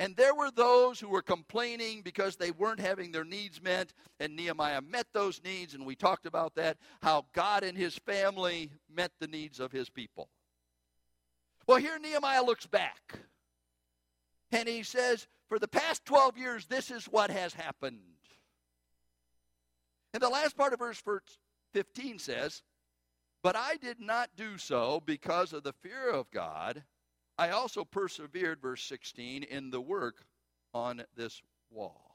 And 0.00 0.14
there 0.14 0.34
were 0.34 0.50
those 0.52 1.00
who 1.00 1.08
were 1.08 1.22
complaining 1.22 2.02
because 2.02 2.36
they 2.36 2.52
weren't 2.52 2.78
having 2.78 3.10
their 3.10 3.24
needs 3.24 3.60
met, 3.60 3.92
and 4.20 4.36
Nehemiah 4.36 4.80
met 4.80 5.06
those 5.12 5.42
needs, 5.42 5.74
and 5.74 5.84
we 5.84 5.96
talked 5.96 6.24
about 6.24 6.54
that, 6.54 6.76
how 7.02 7.26
God 7.32 7.64
and 7.64 7.76
his 7.76 7.98
family 7.98 8.70
met 8.88 9.10
the 9.18 9.26
needs 9.26 9.58
of 9.58 9.72
his 9.72 9.90
people. 9.90 10.28
Well, 11.66 11.78
here 11.78 11.98
Nehemiah 11.98 12.44
looks 12.44 12.66
back, 12.66 13.18
and 14.52 14.68
he 14.68 14.84
says, 14.84 15.26
For 15.48 15.58
the 15.58 15.68
past 15.68 16.04
12 16.04 16.38
years, 16.38 16.66
this 16.66 16.92
is 16.92 17.06
what 17.06 17.30
has 17.30 17.52
happened. 17.52 17.98
And 20.14 20.22
the 20.22 20.28
last 20.28 20.56
part 20.56 20.72
of 20.72 20.78
verse 20.78 21.02
15 21.72 22.18
says, 22.20 22.62
But 23.42 23.56
I 23.56 23.76
did 23.76 24.00
not 24.00 24.30
do 24.36 24.58
so 24.58 25.02
because 25.04 25.52
of 25.52 25.64
the 25.64 25.74
fear 25.74 26.08
of 26.08 26.30
God. 26.30 26.84
I 27.38 27.50
also 27.50 27.84
persevered, 27.84 28.60
verse 28.60 28.82
16, 28.82 29.44
in 29.44 29.70
the 29.70 29.80
work 29.80 30.24
on 30.74 31.04
this 31.16 31.40
wall. 31.70 32.08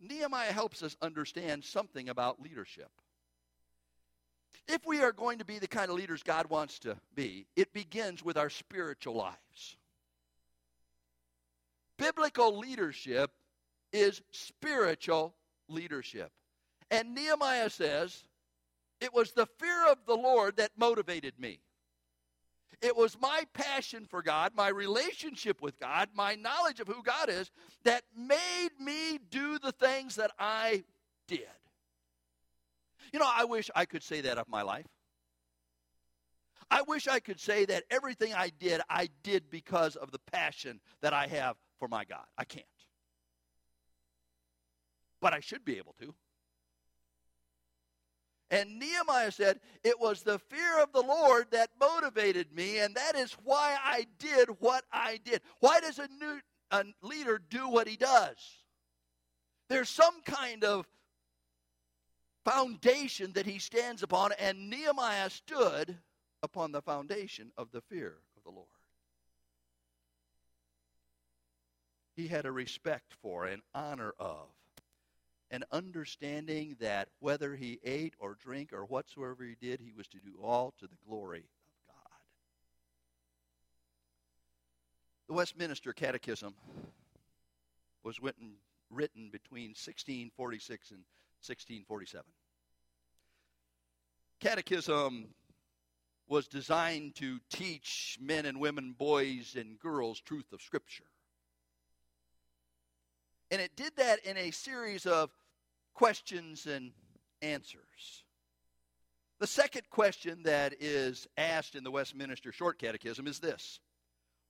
Nehemiah 0.00 0.52
helps 0.52 0.82
us 0.84 0.96
understand 1.02 1.64
something 1.64 2.08
about 2.08 2.40
leadership. 2.40 2.90
If 4.68 4.86
we 4.86 5.00
are 5.00 5.12
going 5.12 5.38
to 5.38 5.44
be 5.44 5.58
the 5.58 5.66
kind 5.66 5.90
of 5.90 5.96
leaders 5.96 6.22
God 6.22 6.48
wants 6.50 6.78
to 6.80 6.96
be, 7.14 7.46
it 7.56 7.72
begins 7.72 8.22
with 8.22 8.36
our 8.36 8.50
spiritual 8.50 9.14
lives. 9.14 9.76
Biblical 11.96 12.58
leadership 12.58 13.32
is 13.92 14.22
spiritual 14.30 15.34
leadership. 15.68 16.30
And 16.90 17.14
Nehemiah 17.14 17.70
says, 17.70 18.22
It 19.00 19.12
was 19.12 19.32
the 19.32 19.46
fear 19.58 19.90
of 19.90 19.98
the 20.06 20.16
Lord 20.16 20.58
that 20.58 20.70
motivated 20.76 21.34
me. 21.40 21.60
It 22.80 22.96
was 22.96 23.18
my 23.20 23.42
passion 23.54 24.06
for 24.08 24.22
God, 24.22 24.52
my 24.54 24.68
relationship 24.68 25.60
with 25.60 25.78
God, 25.80 26.10
my 26.14 26.36
knowledge 26.36 26.78
of 26.78 26.86
who 26.86 27.02
God 27.02 27.28
is 27.28 27.50
that 27.84 28.04
made 28.16 28.70
me 28.80 29.18
do 29.30 29.58
the 29.58 29.72
things 29.72 30.14
that 30.16 30.30
I 30.38 30.84
did. 31.26 31.48
You 33.12 33.18
know, 33.18 33.28
I 33.28 33.44
wish 33.44 33.70
I 33.74 33.84
could 33.84 34.02
say 34.02 34.20
that 34.20 34.38
of 34.38 34.48
my 34.48 34.62
life. 34.62 34.86
I 36.70 36.82
wish 36.82 37.08
I 37.08 37.18
could 37.18 37.40
say 37.40 37.64
that 37.64 37.84
everything 37.90 38.34
I 38.34 38.50
did, 38.60 38.80
I 38.88 39.08
did 39.22 39.50
because 39.50 39.96
of 39.96 40.10
the 40.10 40.20
passion 40.30 40.80
that 41.00 41.12
I 41.12 41.26
have 41.26 41.56
for 41.78 41.88
my 41.88 42.04
God. 42.04 42.26
I 42.36 42.44
can't. 42.44 42.64
But 45.20 45.32
I 45.32 45.40
should 45.40 45.64
be 45.64 45.78
able 45.78 45.94
to. 46.00 46.14
And 48.50 48.78
Nehemiah 48.78 49.30
said, 49.30 49.60
It 49.84 50.00
was 50.00 50.22
the 50.22 50.38
fear 50.38 50.82
of 50.82 50.92
the 50.92 51.02
Lord 51.02 51.48
that 51.50 51.70
motivated 51.78 52.52
me, 52.52 52.78
and 52.78 52.94
that 52.94 53.14
is 53.14 53.32
why 53.44 53.76
I 53.82 54.06
did 54.18 54.48
what 54.60 54.84
I 54.90 55.20
did. 55.22 55.42
Why 55.60 55.80
does 55.80 55.98
a, 55.98 56.08
new, 56.18 56.40
a 56.70 56.84
leader 57.02 57.38
do 57.50 57.68
what 57.68 57.86
he 57.86 57.96
does? 57.96 58.36
There's 59.68 59.90
some 59.90 60.22
kind 60.22 60.64
of 60.64 60.86
foundation 62.44 63.32
that 63.34 63.44
he 63.44 63.58
stands 63.58 64.02
upon, 64.02 64.32
and 64.38 64.70
Nehemiah 64.70 65.28
stood 65.28 65.98
upon 66.42 66.72
the 66.72 66.80
foundation 66.80 67.52
of 67.58 67.70
the 67.70 67.82
fear 67.82 68.16
of 68.36 68.44
the 68.44 68.50
Lord. 68.50 68.66
He 72.16 72.28
had 72.28 72.46
a 72.46 72.52
respect 72.52 73.14
for 73.20 73.44
and 73.44 73.62
honor 73.74 74.14
of 74.18 74.48
an 75.50 75.64
understanding 75.72 76.76
that 76.80 77.08
whether 77.20 77.56
he 77.56 77.80
ate 77.84 78.14
or 78.18 78.36
drank 78.42 78.72
or 78.72 78.84
whatsoever 78.84 79.44
he 79.44 79.56
did, 79.60 79.80
he 79.80 79.92
was 79.96 80.06
to 80.08 80.18
do 80.18 80.38
all 80.42 80.74
to 80.78 80.86
the 80.86 80.96
glory 81.06 81.40
of 81.40 81.94
God. 81.94 82.18
The 85.28 85.34
Westminster 85.34 85.92
Catechism 85.92 86.54
was 88.02 88.20
written, 88.20 88.52
written 88.90 89.30
between 89.30 89.70
1646 89.70 90.90
and 90.90 91.00
1647. 91.40 92.24
Catechism 94.40 95.28
was 96.28 96.46
designed 96.46 97.14
to 97.16 97.40
teach 97.50 98.18
men 98.20 98.44
and 98.44 98.60
women, 98.60 98.94
boys 98.96 99.56
and 99.58 99.78
girls, 99.80 100.20
truth 100.20 100.52
of 100.52 100.60
Scripture. 100.60 101.04
And 103.50 103.60
it 103.60 103.76
did 103.76 103.92
that 103.96 104.24
in 104.24 104.36
a 104.36 104.50
series 104.50 105.06
of 105.06 105.30
questions 105.94 106.66
and 106.66 106.92
answers. 107.42 108.24
The 109.40 109.46
second 109.46 109.88
question 109.90 110.42
that 110.44 110.74
is 110.80 111.28
asked 111.36 111.74
in 111.74 111.84
the 111.84 111.90
Westminster 111.90 112.52
Short 112.52 112.78
Catechism 112.78 113.26
is 113.26 113.38
this 113.38 113.80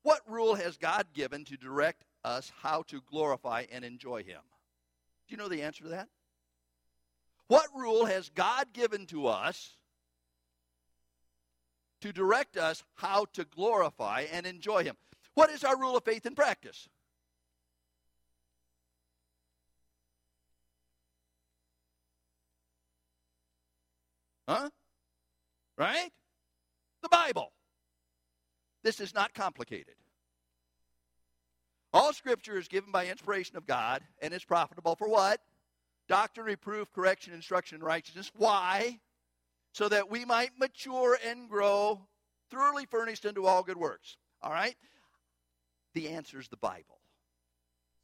What 0.02 0.20
rule 0.26 0.54
has 0.54 0.78
God 0.78 1.06
given 1.12 1.44
to 1.44 1.56
direct 1.56 2.04
us 2.24 2.50
how 2.62 2.82
to 2.84 3.02
glorify 3.10 3.66
and 3.70 3.84
enjoy 3.84 4.24
Him? 4.24 4.40
Do 5.26 5.32
you 5.32 5.36
know 5.36 5.48
the 5.48 5.62
answer 5.62 5.84
to 5.84 5.90
that? 5.90 6.08
What 7.48 7.66
rule 7.74 8.06
has 8.06 8.30
God 8.30 8.72
given 8.72 9.06
to 9.06 9.26
us 9.26 9.76
to 12.00 12.12
direct 12.12 12.56
us 12.56 12.82
how 12.94 13.26
to 13.34 13.44
glorify 13.44 14.26
and 14.32 14.46
enjoy 14.46 14.84
Him? 14.84 14.96
What 15.34 15.50
is 15.50 15.64
our 15.64 15.78
rule 15.78 15.96
of 15.96 16.04
faith 16.04 16.26
and 16.26 16.34
practice? 16.34 16.88
Huh? 24.48 24.70
Right? 25.76 26.10
The 27.02 27.08
Bible. 27.10 27.52
This 28.82 28.98
is 28.98 29.14
not 29.14 29.34
complicated. 29.34 29.94
All 31.92 32.12
scripture 32.12 32.58
is 32.58 32.68
given 32.68 32.90
by 32.90 33.06
inspiration 33.06 33.56
of 33.56 33.66
God 33.66 34.02
and 34.20 34.32
is 34.32 34.44
profitable 34.44 34.96
for 34.96 35.08
what? 35.08 35.40
Doctrine, 36.08 36.46
reproof, 36.46 36.90
correction, 36.92 37.34
instruction, 37.34 37.80
righteousness. 37.80 38.30
Why? 38.36 38.98
So 39.72 39.88
that 39.88 40.10
we 40.10 40.24
might 40.24 40.58
mature 40.58 41.18
and 41.26 41.48
grow, 41.48 42.00
thoroughly 42.50 42.86
furnished 42.86 43.26
unto 43.26 43.44
all 43.44 43.62
good 43.62 43.76
works. 43.76 44.16
All 44.42 44.50
right? 44.50 44.74
The 45.94 46.08
answer 46.08 46.38
is 46.38 46.48
the 46.48 46.56
Bible. 46.56 47.00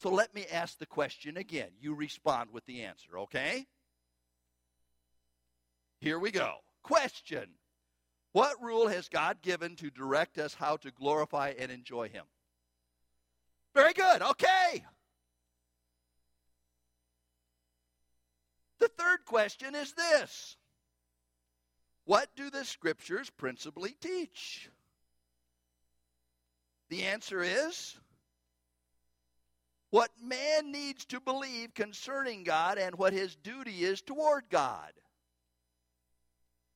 So 0.02 0.10
let 0.10 0.34
me 0.34 0.44
ask 0.52 0.78
the 0.78 0.86
question 0.86 1.36
again. 1.36 1.70
You 1.80 1.94
respond 1.94 2.50
with 2.52 2.66
the 2.66 2.82
answer, 2.82 3.18
okay? 3.20 3.66
Here 6.04 6.18
we 6.18 6.30
go. 6.30 6.56
Question 6.82 7.49
What 8.32 8.62
rule 8.62 8.88
has 8.88 9.08
God 9.08 9.40
given 9.40 9.75
to 9.76 9.88
direct 9.88 10.37
us 10.37 10.52
how 10.52 10.76
to 10.76 10.90
glorify 10.90 11.54
and 11.58 11.73
enjoy 11.73 12.11
Him? 12.11 12.26
Very 13.75 13.94
good. 13.94 14.20
Okay. 14.20 14.84
The 18.80 18.88
third 18.88 19.25
question 19.25 19.75
is 19.75 19.94
this 19.94 20.58
What 22.04 22.28
do 22.37 22.50
the 22.50 22.66
scriptures 22.66 23.30
principally 23.30 23.96
teach? 23.99 24.68
The 26.90 27.04
answer 27.04 27.42
is 27.42 27.99
what 29.88 30.11
man 30.23 30.70
needs 30.70 31.06
to 31.06 31.20
believe 31.20 31.73
concerning 31.73 32.44
God 32.44 32.76
and 32.76 32.94
what 32.96 33.14
his 33.14 33.37
duty 33.37 33.84
is 33.84 34.02
toward 34.02 34.50
God. 34.50 34.92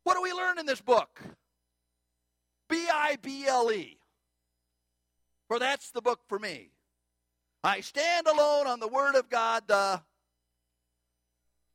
What 0.05 0.15
do 0.15 0.23
we 0.23 0.33
learn 0.33 0.59
in 0.59 0.67
this 0.67 0.81
book? 0.81 1.21
B 2.69 2.87
I 2.93 3.17
B 3.21 3.47
L 3.47 3.71
E. 3.73 3.99
For 5.49 5.59
that's 5.59 5.91
the 5.91 6.03
book 6.03 6.21
for 6.29 6.39
me. 6.39 6.71
I 7.65 7.81
stand 7.81 8.27
alone 8.27 8.67
on 8.67 8.81
the 8.81 8.89
Word 8.89 9.15
of 9.15 9.29
God. 9.29 9.65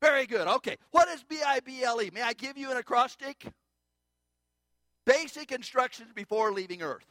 Very 0.02 0.26
good. 0.26 0.48
Okay. 0.48 0.78
What 0.92 1.08
is 1.10 1.24
B 1.24 1.40
I 1.46 1.60
B 1.60 1.84
L 1.84 2.02
E? 2.02 2.12
May 2.14 2.22
I 2.22 2.34
give 2.34 2.58
you 2.58 2.72
an 2.72 2.78
acrostic? 2.78 3.46
Basic 5.06 5.52
instructions 5.52 6.12
before 6.14 6.52
leaving 6.52 6.82
Earth. 6.82 7.06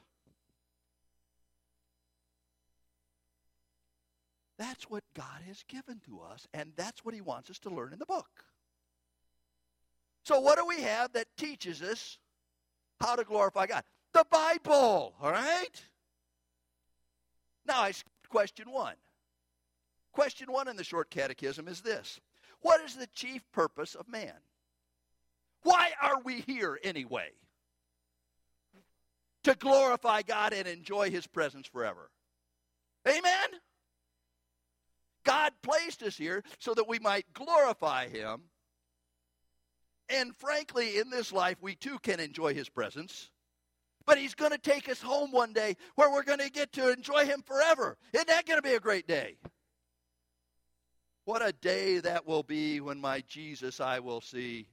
That's 4.59 4.85
what 4.89 5.03
God 5.15 5.43
has 5.47 5.65
given 5.67 6.01
to 6.07 6.21
us, 6.21 6.47
and 6.55 6.73
that's 6.77 7.05
what 7.05 7.15
He 7.15 7.21
wants 7.21 7.51
us 7.51 7.59
to 7.61 7.71
learn 7.71 7.93
in 7.93 7.99
the 7.99 8.07
book. 8.07 8.45
So, 10.25 10.41
what 10.41 10.59
do 10.59 10.67
we 10.67 10.83
have 10.83 11.13
that 11.13 11.27
teaches 11.37 11.83
us 11.83 12.19
how 13.01 13.17
to 13.17 13.25
glorify 13.25 13.67
God? 13.67 13.83
The 14.13 14.25
Bible, 14.31 15.15
all 15.21 15.31
right? 15.31 15.83
Now, 17.67 17.83
I 17.83 17.93
question 18.29 18.71
one. 18.71 18.95
Question 20.13 20.53
one 20.53 20.69
in 20.69 20.77
the 20.77 20.85
short 20.85 21.11
catechism 21.11 21.69
is 21.69 21.81
this 21.81 22.21
What 22.61 22.81
is 22.83 22.95
the 22.95 23.09
chief 23.09 23.43
purpose 23.53 23.95
of 23.95 24.09
man? 24.09 24.35
Why 25.63 25.91
are 26.01 26.21
we 26.23 26.41
here 26.41 26.79
anyway? 26.83 27.31
To 29.45 29.55
glorify 29.55 30.23
God 30.23 30.53
and 30.53 30.69
enjoy 30.69 31.11
His 31.11 31.27
presence 31.27 31.67
forever. 31.67 32.11
Amen? 33.09 33.49
God 35.25 35.53
placed 35.63 36.03
us 36.03 36.17
here 36.17 36.43
so 36.59 36.75
that 36.75 36.89
we 36.89 36.99
might 36.99 37.33
glorify 37.33 38.09
Him 38.09 38.43
and 40.13 40.37
frankly, 40.37 40.99
in 40.99 41.11
this 41.11 41.33
life, 41.33 41.57
we 41.61 41.75
too 41.75 41.99
can 41.99 42.21
enjoy 42.21 42.55
His 42.55 42.69
presence. 42.69 43.31
But 44.05 44.19
He's 44.19 44.35
going 44.35 44.53
to 44.53 44.59
take 44.59 44.89
us 44.89 45.01
home 45.01 45.33
one 45.33 45.53
day 45.53 45.77
where 45.95 46.11
we're 46.11 46.25
going 46.25 46.41
to 46.41 46.51
get 46.51 46.73
to 46.73 46.93
enjoy 46.93 47.25
Him 47.25 47.43
forever. 47.43 47.97
Isn't 48.13 48.29
that 48.29 48.47
going 48.47 48.59
to 48.59 48.63
be 48.63 48.75
a 48.75 48.81
great 48.81 49.07
day? 49.07 49.37
What 51.25 51.47
a 51.47 51.53
day 51.53 51.99
that 52.01 52.27
will 52.27 52.43
be 52.43 52.81
when 52.81 53.01
my 53.01 53.23
Jesus 53.29 53.81
I 53.81 54.01
will 54.01 54.21
see. 54.21 54.67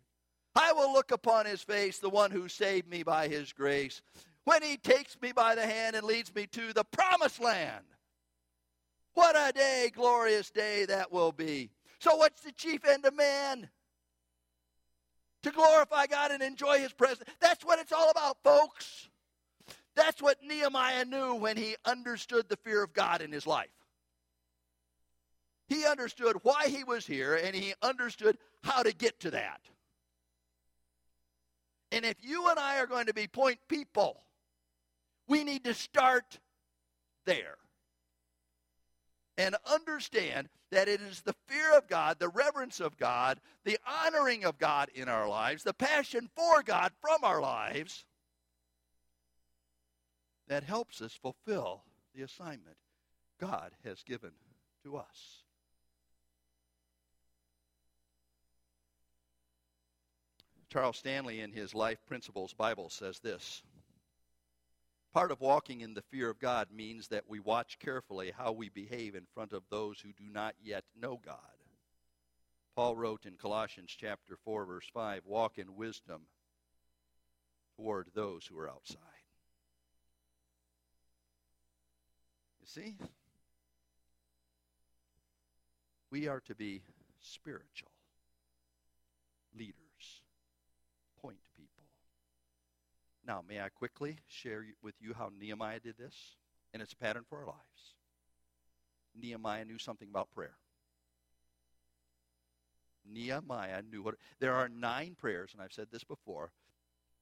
I 0.55 0.73
will 0.73 0.91
look 0.91 1.11
upon 1.11 1.45
His 1.45 1.61
face, 1.61 1.99
the 1.99 2.09
one 2.09 2.31
who 2.31 2.47
saved 2.47 2.87
me 2.87 3.03
by 3.03 3.27
His 3.27 3.53
grace, 3.53 4.01
when 4.45 4.63
He 4.63 4.77
takes 4.77 5.15
me 5.21 5.31
by 5.31 5.55
the 5.55 5.65
hand 5.65 5.95
and 5.95 6.05
leads 6.05 6.33
me 6.33 6.47
to 6.47 6.73
the 6.73 6.83
promised 6.83 7.39
land. 7.39 7.85
What 9.13 9.35
a 9.35 9.51
day, 9.53 9.91
glorious 9.93 10.49
day 10.49 10.85
that 10.85 11.11
will 11.11 11.31
be. 11.31 11.69
So, 11.99 12.15
what's 12.15 12.41
the 12.41 12.51
chief 12.51 12.85
end 12.85 13.05
of 13.05 13.15
man? 13.15 13.69
To 15.43 15.51
glorify 15.51 16.07
God 16.07 16.31
and 16.31 16.41
enjoy 16.41 16.79
His 16.79 16.93
presence. 16.93 17.29
That's 17.39 17.63
what 17.63 17.79
it's 17.79 17.91
all 17.91 18.09
about, 18.09 18.37
folks. 18.43 19.09
That's 19.99 20.21
what 20.21 20.37
Nehemiah 20.41 21.03
knew 21.03 21.35
when 21.35 21.57
he 21.57 21.75
understood 21.83 22.47
the 22.47 22.55
fear 22.55 22.81
of 22.81 22.93
God 22.93 23.21
in 23.21 23.33
his 23.33 23.45
life. 23.45 23.67
He 25.67 25.85
understood 25.85 26.37
why 26.43 26.69
he 26.69 26.85
was 26.85 27.05
here 27.05 27.35
and 27.35 27.53
he 27.53 27.73
understood 27.81 28.37
how 28.63 28.81
to 28.81 28.93
get 28.93 29.19
to 29.19 29.31
that. 29.31 29.59
And 31.91 32.05
if 32.05 32.15
you 32.21 32.49
and 32.49 32.57
I 32.57 32.79
are 32.79 32.87
going 32.87 33.07
to 33.07 33.13
be 33.13 33.27
point 33.27 33.59
people, 33.67 34.23
we 35.27 35.43
need 35.43 35.65
to 35.65 35.73
start 35.73 36.39
there 37.25 37.57
and 39.39 39.55
understand 39.65 40.49
that 40.69 40.89
it 40.89 40.99
is 40.99 41.21
the 41.21 41.35
fear 41.47 41.77
of 41.77 41.87
God, 41.87 42.19
the 42.19 42.27
reverence 42.27 42.81
of 42.81 42.97
God, 42.97 43.39
the 43.63 43.79
honoring 43.87 44.43
of 44.43 44.59
God 44.59 44.89
in 44.93 45.07
our 45.07 45.29
lives, 45.29 45.63
the 45.63 45.73
passion 45.73 46.29
for 46.35 46.61
God 46.61 46.91
from 47.01 47.23
our 47.23 47.39
lives 47.41 48.03
that 50.49 50.63
helps 50.63 51.01
us 51.01 51.13
fulfill 51.13 51.83
the 52.13 52.21
assignment 52.21 52.75
God 53.39 53.71
has 53.85 54.03
given 54.03 54.31
to 54.83 54.97
us. 54.97 55.43
Charles 60.69 60.97
Stanley, 60.97 61.39
in 61.39 61.53
his 61.53 61.73
Life 61.73 61.99
Principles 62.05 62.53
Bible, 62.53 62.89
says 62.89 63.19
this 63.19 63.63
Part 65.13 65.31
of 65.31 65.41
walking 65.41 65.81
in 65.81 65.95
the 65.95 66.03
fear 66.03 66.29
of 66.29 66.39
God 66.39 66.67
means 66.71 67.07
that 67.07 67.27
we 67.27 67.39
watch 67.39 67.79
carefully 67.79 68.31
how 68.37 68.51
we 68.51 68.69
behave 68.69 69.15
in 69.15 69.25
front 69.33 69.53
of 69.53 69.63
those 69.69 69.99
who 69.99 70.13
do 70.13 70.31
not 70.31 70.53
yet 70.63 70.83
know 70.99 71.19
God. 71.25 71.35
Paul 72.75 72.95
wrote 72.95 73.25
in 73.25 73.33
Colossians 73.33 73.93
chapter 73.97 74.37
4 74.45 74.65
verse 74.65 74.87
5, 74.93 75.23
walk 75.25 75.57
in 75.57 75.75
wisdom 75.75 76.21
toward 77.75 78.07
those 78.13 78.45
who 78.45 78.57
are 78.59 78.69
outside. 78.69 78.99
You 82.61 82.67
see? 82.67 82.95
We 86.11 86.27
are 86.27 86.41
to 86.41 86.55
be 86.55 86.83
spiritual 87.19 87.91
leaders. 89.57 89.88
Now, 93.29 93.43
may 93.47 93.61
I 93.61 93.69
quickly 93.69 94.17
share 94.27 94.65
with 94.81 94.95
you 94.99 95.13
how 95.13 95.29
Nehemiah 95.39 95.79
did 95.79 95.99
this? 95.99 96.15
And 96.73 96.81
it's 96.81 96.93
a 96.93 96.97
pattern 96.97 97.25
for 97.29 97.37
our 97.37 97.45
lives. 97.45 97.93
Nehemiah 99.13 99.65
knew 99.65 99.77
something 99.77 100.07
about 100.09 100.31
prayer. 100.31 100.55
Nehemiah 103.07 103.83
knew 103.83 104.01
what. 104.01 104.15
There 104.39 104.55
are 104.55 104.67
nine 104.67 105.15
prayers, 105.15 105.51
and 105.53 105.61
I've 105.61 105.71
said 105.71 105.89
this 105.91 106.03
before, 106.03 106.51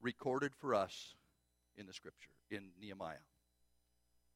recorded 0.00 0.54
for 0.54 0.74
us 0.74 1.14
in 1.76 1.86
the 1.86 1.92
scripture, 1.92 2.30
in 2.50 2.70
Nehemiah. 2.80 3.16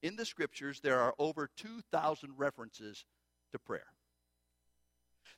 In 0.02 0.16
the 0.16 0.26
scriptures, 0.26 0.80
there 0.80 1.00
are 1.00 1.14
over 1.18 1.48
2,000 1.56 2.34
references 2.36 3.06
to 3.50 3.58
prayer. 3.58 3.86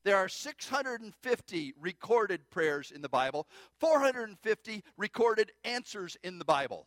There 0.05 0.17
are 0.17 0.29
650 0.29 1.75
recorded 1.81 2.51
prayers 2.51 2.91
in 2.91 3.01
the 3.01 3.09
Bible, 3.09 3.49
450 3.81 4.85
recorded 4.99 5.51
answers 5.65 6.17
in 6.23 6.39
the 6.39 6.45
Bible. 6.45 6.87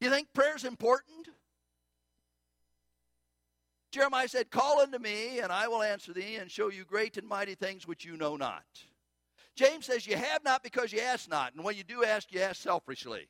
You 0.00 0.10
think 0.10 0.32
prayer 0.32 0.56
is 0.56 0.64
important? 0.64 1.28
Jeremiah 3.92 4.28
said, 4.28 4.50
Call 4.50 4.80
unto 4.80 4.98
me, 4.98 5.40
and 5.40 5.52
I 5.52 5.68
will 5.68 5.82
answer 5.82 6.12
thee, 6.12 6.36
and 6.36 6.50
show 6.50 6.70
you 6.70 6.84
great 6.84 7.16
and 7.18 7.28
mighty 7.28 7.54
things 7.54 7.86
which 7.86 8.04
you 8.04 8.16
know 8.16 8.36
not. 8.36 8.64
James 9.54 9.86
says, 9.86 10.06
You 10.06 10.16
have 10.16 10.42
not 10.42 10.62
because 10.62 10.90
you 10.90 11.00
ask 11.00 11.30
not, 11.30 11.54
and 11.54 11.62
when 11.62 11.76
you 11.76 11.84
do 11.84 12.02
ask, 12.02 12.32
you 12.32 12.40
ask 12.40 12.60
selfishly. 12.62 13.28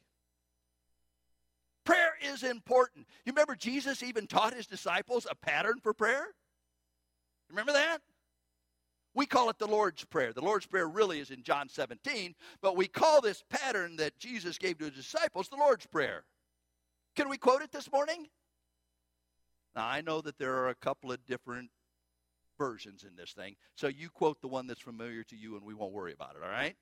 Prayer 1.85 2.15
is 2.23 2.45
important. 2.45 3.07
You 3.27 3.33
remember 3.33 3.57
Jesus 3.57 4.03
even 4.03 4.27
taught 4.27 4.55
his 4.55 4.67
disciples 4.67 5.27
a 5.31 5.35
pattern 5.35 5.81
for 5.83 5.93
prayer? 5.93 6.29
Remember 7.51 7.73
that? 7.73 8.01
We 9.15 9.27
call 9.27 9.49
it 9.49 9.59
the 9.59 9.67
Lord's 9.67 10.05
Prayer. 10.05 10.33
The 10.33 10.43
Lord's 10.43 10.67
Prayer 10.67 10.89
really 10.89 11.21
is 11.21 11.31
in 11.31 11.43
John 11.43 11.69
17, 11.69 12.35
but 12.61 12.77
we 12.77 12.89
call 12.89 13.21
this 13.21 13.45
pattern 13.49 13.97
that 13.97 14.19
Jesus 14.19 14.59
gave 14.59 14.79
to 14.79 14.87
his 14.87 14.95
disciples 14.95 15.49
the 15.49 15.57
Lord's 15.57 15.87
Prayer. 15.87 16.25
Can 17.15 17.29
we 17.29 17.37
quote 17.37 17.63
it 17.63 17.71
this 17.71 17.93
morning? 17.93 18.27
Now, 19.77 19.87
I 19.87 20.01
know 20.01 20.21
that 20.21 20.39
there 20.39 20.57
are 20.57 20.69
a 20.69 20.75
couple 20.75 21.13
of 21.13 21.25
different 21.27 21.71
versions 22.59 23.05
in 23.05 23.17
this 23.17 23.33
thing, 23.33 23.57
so 23.77 23.87
you 23.87 24.09
quote 24.11 24.41
the 24.41 24.49
one 24.49 24.67
that's 24.67 24.81
familiar 24.81 25.23
to 25.25 25.37
you 25.37 25.57
and 25.57 25.65
we 25.65 25.75
won't 25.75 25.93
worry 25.93 26.13
about 26.13 26.37
it, 26.37 26.43
all 26.43 26.51
right? 26.51 26.77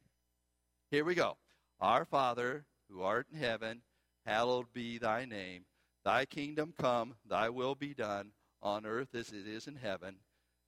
Here 0.90 1.04
we 1.04 1.14
go. 1.14 1.36
Our 1.80 2.04
Father, 2.04 2.64
who 2.90 3.02
art 3.02 3.26
in 3.32 3.38
heaven, 3.38 3.82
hallowed 4.24 4.72
be 4.72 4.98
thy 4.98 5.24
name. 5.24 5.64
Thy 6.04 6.24
kingdom 6.24 6.74
come, 6.78 7.14
thy 7.28 7.48
will 7.48 7.74
be 7.74 7.94
done, 7.94 8.32
on 8.62 8.86
earth 8.86 9.14
as 9.14 9.30
it 9.30 9.46
is 9.46 9.66
in 9.66 9.76
heaven. 9.76 10.16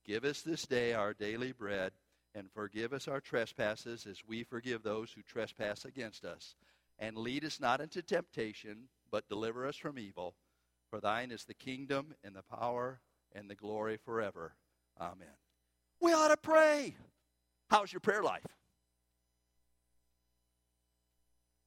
Give 0.05 0.25
us 0.25 0.43
this 0.43 0.67
day 0.67 0.93
our 0.93 1.15
daily 1.15 1.53
bread, 1.53 1.93
and 2.35 2.51
forgive 2.51 2.93
us 2.93 3.09
our 3.09 3.21
trespasses 3.21 4.07
as 4.07 4.23
we 4.27 4.43
forgive 4.43 4.83
those 4.83 5.13
who 5.13 5.23
trespass 5.23 5.85
against 5.85 6.25
us. 6.25 6.57
And 6.99 7.17
lead 7.17 7.45
us 7.45 7.59
not 7.59 7.81
into 7.81 8.03
temptation, 8.03 8.89
but 9.11 9.29
deliver 9.29 9.67
us 9.67 9.77
from 9.77 9.99
evil. 9.99 10.35
For 10.91 11.01
thine 11.01 11.31
is 11.31 11.45
the 11.45 11.55
kingdom, 11.55 12.15
and 12.23 12.37
the 12.37 12.43
power, 12.43 13.01
and 13.33 13.49
the 13.49 13.55
glory 13.55 13.97
forever. 13.97 14.55
Amen. 15.01 15.27
We 16.01 16.13
ought 16.13 16.29
to 16.29 16.37
pray. 16.37 16.97
How's 17.71 17.93
your 17.93 18.01
prayer 18.01 18.23
life? 18.23 18.47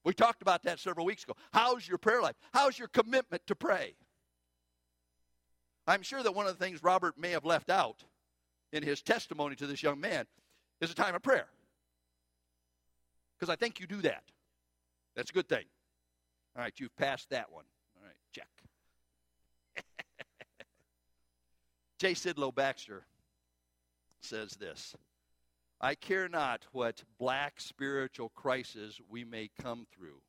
We 0.03 0.13
talked 0.13 0.41
about 0.41 0.63
that 0.63 0.79
several 0.79 1.05
weeks 1.05 1.23
ago. 1.23 1.33
How's 1.51 1.87
your 1.87 1.97
prayer 1.97 2.21
life? 2.21 2.35
How's 2.53 2.77
your 2.77 2.87
commitment 2.87 3.41
to 3.47 3.55
pray? 3.55 3.95
I'm 5.87 6.03
sure 6.03 6.21
that 6.21 6.35
one 6.35 6.45
of 6.45 6.57
the 6.57 6.63
things 6.63 6.83
Robert 6.83 7.17
may 7.17 7.31
have 7.31 7.43
left 7.43 7.69
out 7.69 8.03
in 8.71 8.83
his 8.83 9.01
testimony 9.01 9.55
to 9.55 9.67
this 9.67 9.81
young 9.81 9.99
man 9.99 10.25
is 10.81 10.91
a 10.91 10.95
time 10.95 11.15
of 11.15 11.21
prayer. 11.21 11.47
Because 13.37 13.51
I 13.51 13.55
think 13.55 13.79
you 13.79 13.87
do 13.87 14.01
that. 14.01 14.23
That's 15.15 15.29
a 15.29 15.33
good 15.33 15.47
thing. 15.47 15.65
All 16.55 16.63
right, 16.63 16.73
you've 16.77 16.95
passed 16.95 17.29
that 17.29 17.51
one. 17.51 17.65
All 17.95 18.03
right, 18.03 18.15
check. 18.31 18.49
J. 21.99 22.13
Sidlow 22.13 22.53
Baxter 22.53 23.05
says 24.21 24.51
this 24.53 24.95
I 25.79 25.95
care 25.95 26.27
not 26.27 26.65
what 26.71 27.03
black 27.19 27.59
spiritual 27.61 28.29
crisis 28.29 28.99
we 29.07 29.23
may 29.23 29.49
come 29.61 29.85
through, 29.95 30.21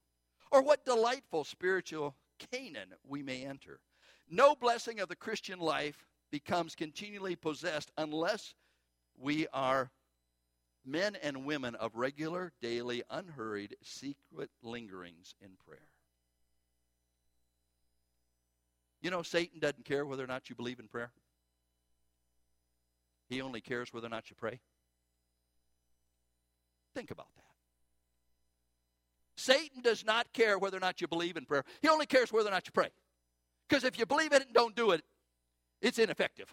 or 0.51 0.63
what 0.63 0.85
delightful 0.85 1.45
spiritual 1.45 2.15
Canaan 2.53 2.95
we 3.07 3.23
may 3.23 3.45
enter. 3.45 3.81
No 4.31 4.55
blessing 4.55 5.01
of 5.01 5.09
the 5.09 5.17
Christian 5.17 5.59
life 5.59 6.07
becomes 6.31 6.75
continually 6.75 7.37
possessed 7.37 7.91
unless 7.97 8.55
we 9.17 9.47
are 9.53 9.91
men 10.85 11.17
and 11.23 11.45
women 11.45 11.75
of 11.75 11.95
regular, 11.95 12.53
daily, 12.61 13.03
unhurried, 13.11 13.77
secret 13.83 14.51
lingerings 14.63 15.35
in 15.41 15.51
prayer. 15.67 15.81
You 19.01 19.11
know, 19.11 19.23
Satan 19.23 19.61
doesn't 19.61 19.85
care 19.85 20.05
whether 20.05 20.25
or 20.25 20.27
not 20.27 20.49
you 20.51 20.57
believe 20.57 20.81
in 20.81 20.89
prayer, 20.89 21.13
he 23.29 23.43
only 23.43 23.61
cares 23.61 23.93
whether 23.93 24.07
or 24.07 24.11
not 24.11 24.31
you 24.31 24.37
pray. 24.37 24.59
Think 26.95 27.11
about 27.11 27.29
that. 27.37 27.45
Satan 29.37 29.83
does 29.83 30.05
not 30.05 30.33
care 30.33 30.59
whether 30.59 30.77
or 30.77 30.81
not 30.81 31.01
you 31.01 31.07
believe 31.07 31.37
in 31.37 31.45
prayer. 31.45 31.65
He 31.81 31.89
only 31.89 32.07
cares 32.07 32.33
whether 32.33 32.49
or 32.49 32.53
not 32.53 32.67
you 32.67 32.73
pray. 32.73 32.89
Because 33.69 33.85
if 33.85 33.99
you 33.99 34.07
believe 34.07 34.33
it 34.33 34.43
and 34.43 34.53
don't 34.53 34.75
do 34.75 34.91
it, 34.93 35.05
it's 35.81 35.99
ineffective. 35.99 36.53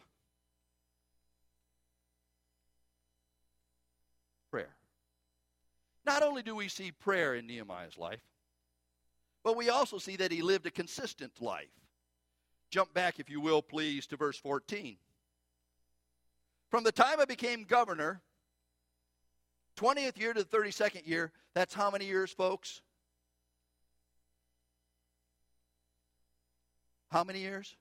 Prayer. 4.52 4.76
Not 6.06 6.24
only 6.24 6.44
do 6.44 6.56
we 6.56 6.68
see 6.68 6.92
prayer 6.92 7.36
in 7.36 7.48
Nehemiah's 7.48 7.98
life, 7.98 8.22
but 9.44 9.58
we 9.58 9.70
also 9.70 9.98
see 9.98 10.16
that 10.18 10.32
he 10.32 10.42
lived 10.42 10.66
a 10.66 10.72
consistent 10.72 11.42
life. 11.42 11.70
Jump 12.70 12.94
back, 12.94 13.20
if 13.20 13.30
you 13.30 13.40
will, 13.40 13.62
please, 13.62 14.08
to 14.08 14.18
verse 14.18 14.38
14. 14.38 14.98
From 16.72 16.84
the 16.84 16.92
time 16.92 17.20
I 17.20 17.26
became 17.26 17.64
governor, 17.64 18.22
20th 19.78 20.18
year 20.18 20.34
to 20.34 20.44
the 20.44 20.58
32nd 20.58 21.08
year, 21.08 21.32
that's 21.54 21.74
how 21.74 21.92
many 21.92 22.06
years, 22.06 22.32
folks? 22.32 22.82
How 27.12 27.24
many 27.24 27.40
years? 27.40 27.76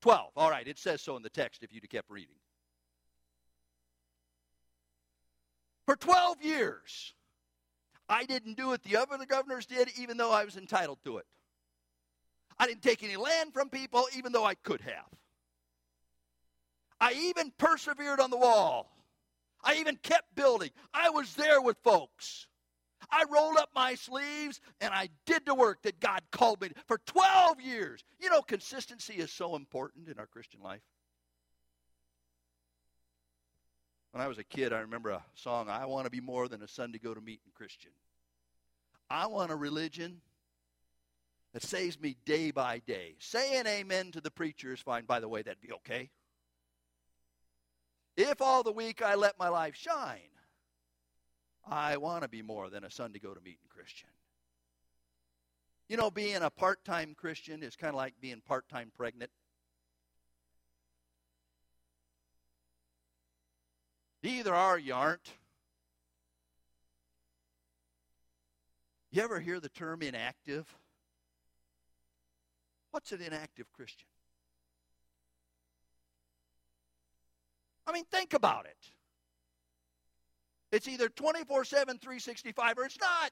12. 0.00 0.32
All 0.36 0.50
right, 0.50 0.66
it 0.66 0.78
says 0.78 1.00
so 1.02 1.16
in 1.16 1.22
the 1.22 1.30
text 1.30 1.62
if 1.62 1.72
you'd 1.72 1.82
have 1.84 1.90
kept 1.90 2.10
reading. 2.10 2.36
For 5.86 5.96
12 5.96 6.42
years, 6.42 7.14
I 8.08 8.24
didn't 8.24 8.56
do 8.56 8.68
what 8.68 8.82
the 8.82 8.96
other 8.96 9.24
governors 9.26 9.66
did, 9.66 9.90
even 9.98 10.16
though 10.16 10.32
I 10.32 10.44
was 10.44 10.56
entitled 10.56 10.98
to 11.04 11.18
it. 11.18 11.26
I 12.58 12.66
didn't 12.66 12.82
take 12.82 13.02
any 13.02 13.16
land 13.16 13.52
from 13.52 13.70
people, 13.70 14.06
even 14.16 14.32
though 14.32 14.44
I 14.44 14.54
could 14.54 14.80
have. 14.82 15.08
I 17.00 17.12
even 17.12 17.52
persevered 17.56 18.20
on 18.20 18.30
the 18.30 18.36
wall. 18.36 18.94
I 19.64 19.76
even 19.76 19.96
kept 19.96 20.34
building. 20.34 20.70
I 20.92 21.10
was 21.10 21.34
there 21.34 21.60
with 21.60 21.78
folks. 21.82 22.46
I 23.10 23.24
rolled 23.30 23.56
up 23.56 23.70
my 23.74 23.94
sleeves 23.94 24.60
and 24.80 24.92
I 24.92 25.08
did 25.26 25.46
the 25.46 25.54
work 25.54 25.82
that 25.82 26.00
God 26.00 26.20
called 26.30 26.60
me 26.60 26.68
to 26.68 26.74
for 26.86 26.98
12 27.06 27.60
years. 27.60 28.04
You 28.20 28.30
know, 28.30 28.42
consistency 28.42 29.14
is 29.14 29.30
so 29.30 29.56
important 29.56 30.08
in 30.08 30.18
our 30.18 30.26
Christian 30.26 30.60
life. 30.62 30.82
When 34.12 34.22
I 34.22 34.28
was 34.28 34.38
a 34.38 34.44
kid, 34.44 34.72
I 34.72 34.80
remember 34.80 35.10
a 35.10 35.22
song, 35.34 35.68
I 35.68 35.86
want 35.86 36.04
to 36.06 36.10
be 36.10 36.20
more 36.20 36.48
than 36.48 36.62
a 36.62 36.68
Sunday 36.68 36.98
go 36.98 37.14
to 37.14 37.20
meeting 37.20 37.52
Christian. 37.54 37.92
I 39.08 39.26
want 39.26 39.52
a 39.52 39.56
religion 39.56 40.20
that 41.52 41.62
saves 41.62 42.00
me 42.00 42.16
day 42.24 42.50
by 42.50 42.80
day. 42.86 43.16
Saying 43.18 43.66
amen 43.66 44.12
to 44.12 44.20
the 44.20 44.30
preacher 44.30 44.72
is 44.72 44.80
fine. 44.80 45.04
By 45.04 45.20
the 45.20 45.28
way, 45.28 45.42
that'd 45.42 45.60
be 45.60 45.72
okay. 45.72 46.10
If 48.16 48.40
all 48.40 48.62
the 48.62 48.72
week 48.72 49.02
I 49.02 49.14
let 49.14 49.38
my 49.38 49.48
life 49.48 49.76
shine, 49.76 50.18
I 51.66 51.96
want 51.96 52.22
to 52.22 52.28
be 52.28 52.42
more 52.42 52.70
than 52.70 52.84
a 52.84 52.90
Sunday 52.90 53.18
go 53.18 53.34
to 53.34 53.40
meeting 53.40 53.68
Christian. 53.68 54.08
You 55.88 55.96
know, 55.96 56.10
being 56.10 56.42
a 56.42 56.50
part 56.50 56.84
time 56.84 57.14
Christian 57.16 57.62
is 57.62 57.76
kind 57.76 57.90
of 57.90 57.96
like 57.96 58.14
being 58.20 58.40
part 58.46 58.68
time 58.68 58.92
pregnant. 58.96 59.30
You 64.22 64.30
either 64.30 64.54
are 64.54 64.74
or 64.74 64.78
you 64.78 64.94
aren't. 64.94 65.30
You 69.10 69.22
ever 69.22 69.40
hear 69.40 69.58
the 69.58 69.68
term 69.68 70.02
inactive? 70.02 70.72
What's 72.90 73.12
an 73.12 73.20
inactive 73.20 73.72
Christian? 73.72 74.06
I 77.86 77.92
mean, 77.92 78.04
think 78.04 78.34
about 78.34 78.66
it. 78.66 78.76
It's 80.72 80.88
either 80.88 81.08
24 81.08 81.64
7, 81.64 81.98
365, 81.98 82.78
or 82.78 82.84
it's 82.84 83.00
not. 83.00 83.30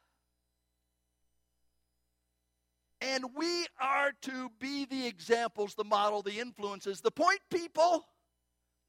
And 3.01 3.25
we 3.37 3.67
are 3.81 4.13
to 4.23 4.51
be 4.59 4.85
the 4.85 5.07
examples, 5.07 5.75
the 5.75 5.85
model, 5.85 6.23
the 6.23 6.41
influences, 6.41 7.01
the 7.01 7.13
point 7.13 7.39
people 7.49 8.05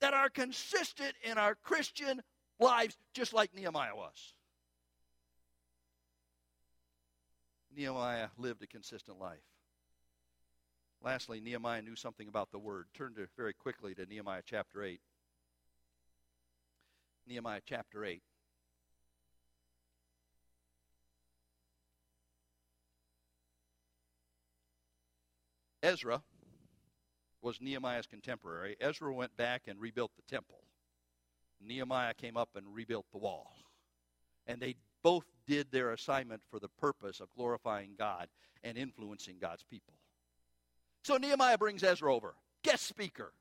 that 0.01 0.13
are 0.13 0.29
consistent 0.29 1.13
in 1.23 1.37
our 1.37 1.53
Christian 1.53 2.21
lives, 2.59 2.97
just 3.13 3.33
like 3.33 3.53
Nehemiah 3.53 3.95
was. 3.95 4.33
Nehemiah 7.75 8.29
lived 8.37 8.63
a 8.63 8.67
consistent 8.67 9.19
life. 9.19 9.37
Lastly, 11.01 11.39
Nehemiah 11.39 11.81
knew 11.81 11.95
something 11.95 12.27
about 12.27 12.51
the 12.51 12.59
word. 12.59 12.87
Turn 12.93 13.13
to 13.15 13.27
very 13.37 13.53
quickly 13.53 13.93
to 13.95 14.05
Nehemiah 14.05 14.41
chapter 14.43 14.83
8. 14.83 14.99
Nehemiah 17.27 17.61
chapter 17.63 18.03
8. 18.03 18.21
Ezra 25.81 26.21
was 27.41 27.61
Nehemiah's 27.61 28.07
contemporary. 28.07 28.75
Ezra 28.79 29.13
went 29.13 29.35
back 29.37 29.63
and 29.67 29.79
rebuilt 29.79 30.11
the 30.15 30.33
temple. 30.33 30.63
Nehemiah 31.61 32.13
came 32.13 32.37
up 32.37 32.49
and 32.55 32.73
rebuilt 32.73 33.05
the 33.11 33.17
wall. 33.17 33.53
And 34.47 34.61
they 34.61 34.75
both 35.03 35.25
did 35.47 35.71
their 35.71 35.91
assignment 35.91 36.41
for 36.49 36.59
the 36.59 36.67
purpose 36.67 37.19
of 37.19 37.33
glorifying 37.35 37.91
God 37.97 38.27
and 38.63 38.77
influencing 38.77 39.37
God's 39.39 39.63
people. 39.63 39.93
So 41.03 41.17
Nehemiah 41.17 41.57
brings 41.57 41.83
Ezra 41.83 42.13
over, 42.13 42.35
guest 42.63 42.85
speaker. 42.85 43.33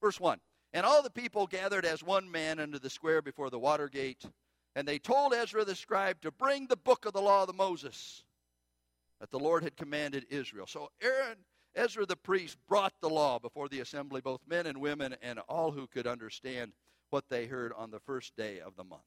Verse 0.00 0.18
1 0.18 0.40
and 0.74 0.84
all 0.84 1.02
the 1.02 1.10
people 1.10 1.46
gathered 1.46 1.86
as 1.86 2.02
one 2.02 2.28
man 2.28 2.58
under 2.58 2.80
the 2.80 2.90
square 2.90 3.22
before 3.22 3.48
the 3.48 3.60
water 3.60 3.88
gate. 3.88 4.24
And 4.74 4.88
they 4.88 4.98
told 4.98 5.32
Ezra 5.32 5.64
the 5.64 5.76
scribe 5.76 6.20
to 6.22 6.32
bring 6.32 6.66
the 6.66 6.76
book 6.76 7.06
of 7.06 7.12
the 7.12 7.22
law 7.22 7.44
of 7.44 7.54
Moses 7.54 8.23
that 9.20 9.30
the 9.30 9.38
Lord 9.38 9.62
had 9.62 9.76
commanded 9.76 10.26
Israel. 10.30 10.66
So 10.66 10.90
Aaron, 11.00 11.38
Ezra 11.74 12.06
the 12.06 12.16
priest 12.16 12.56
brought 12.68 12.92
the 13.00 13.10
law 13.10 13.38
before 13.38 13.68
the 13.68 13.80
assembly, 13.80 14.20
both 14.20 14.40
men 14.46 14.66
and 14.66 14.78
women, 14.78 15.16
and 15.22 15.38
all 15.48 15.72
who 15.72 15.86
could 15.86 16.06
understand 16.06 16.72
what 17.10 17.24
they 17.28 17.46
heard 17.46 17.72
on 17.76 17.90
the 17.90 18.00
first 18.00 18.36
day 18.36 18.60
of 18.60 18.76
the 18.76 18.84
month. 18.84 19.02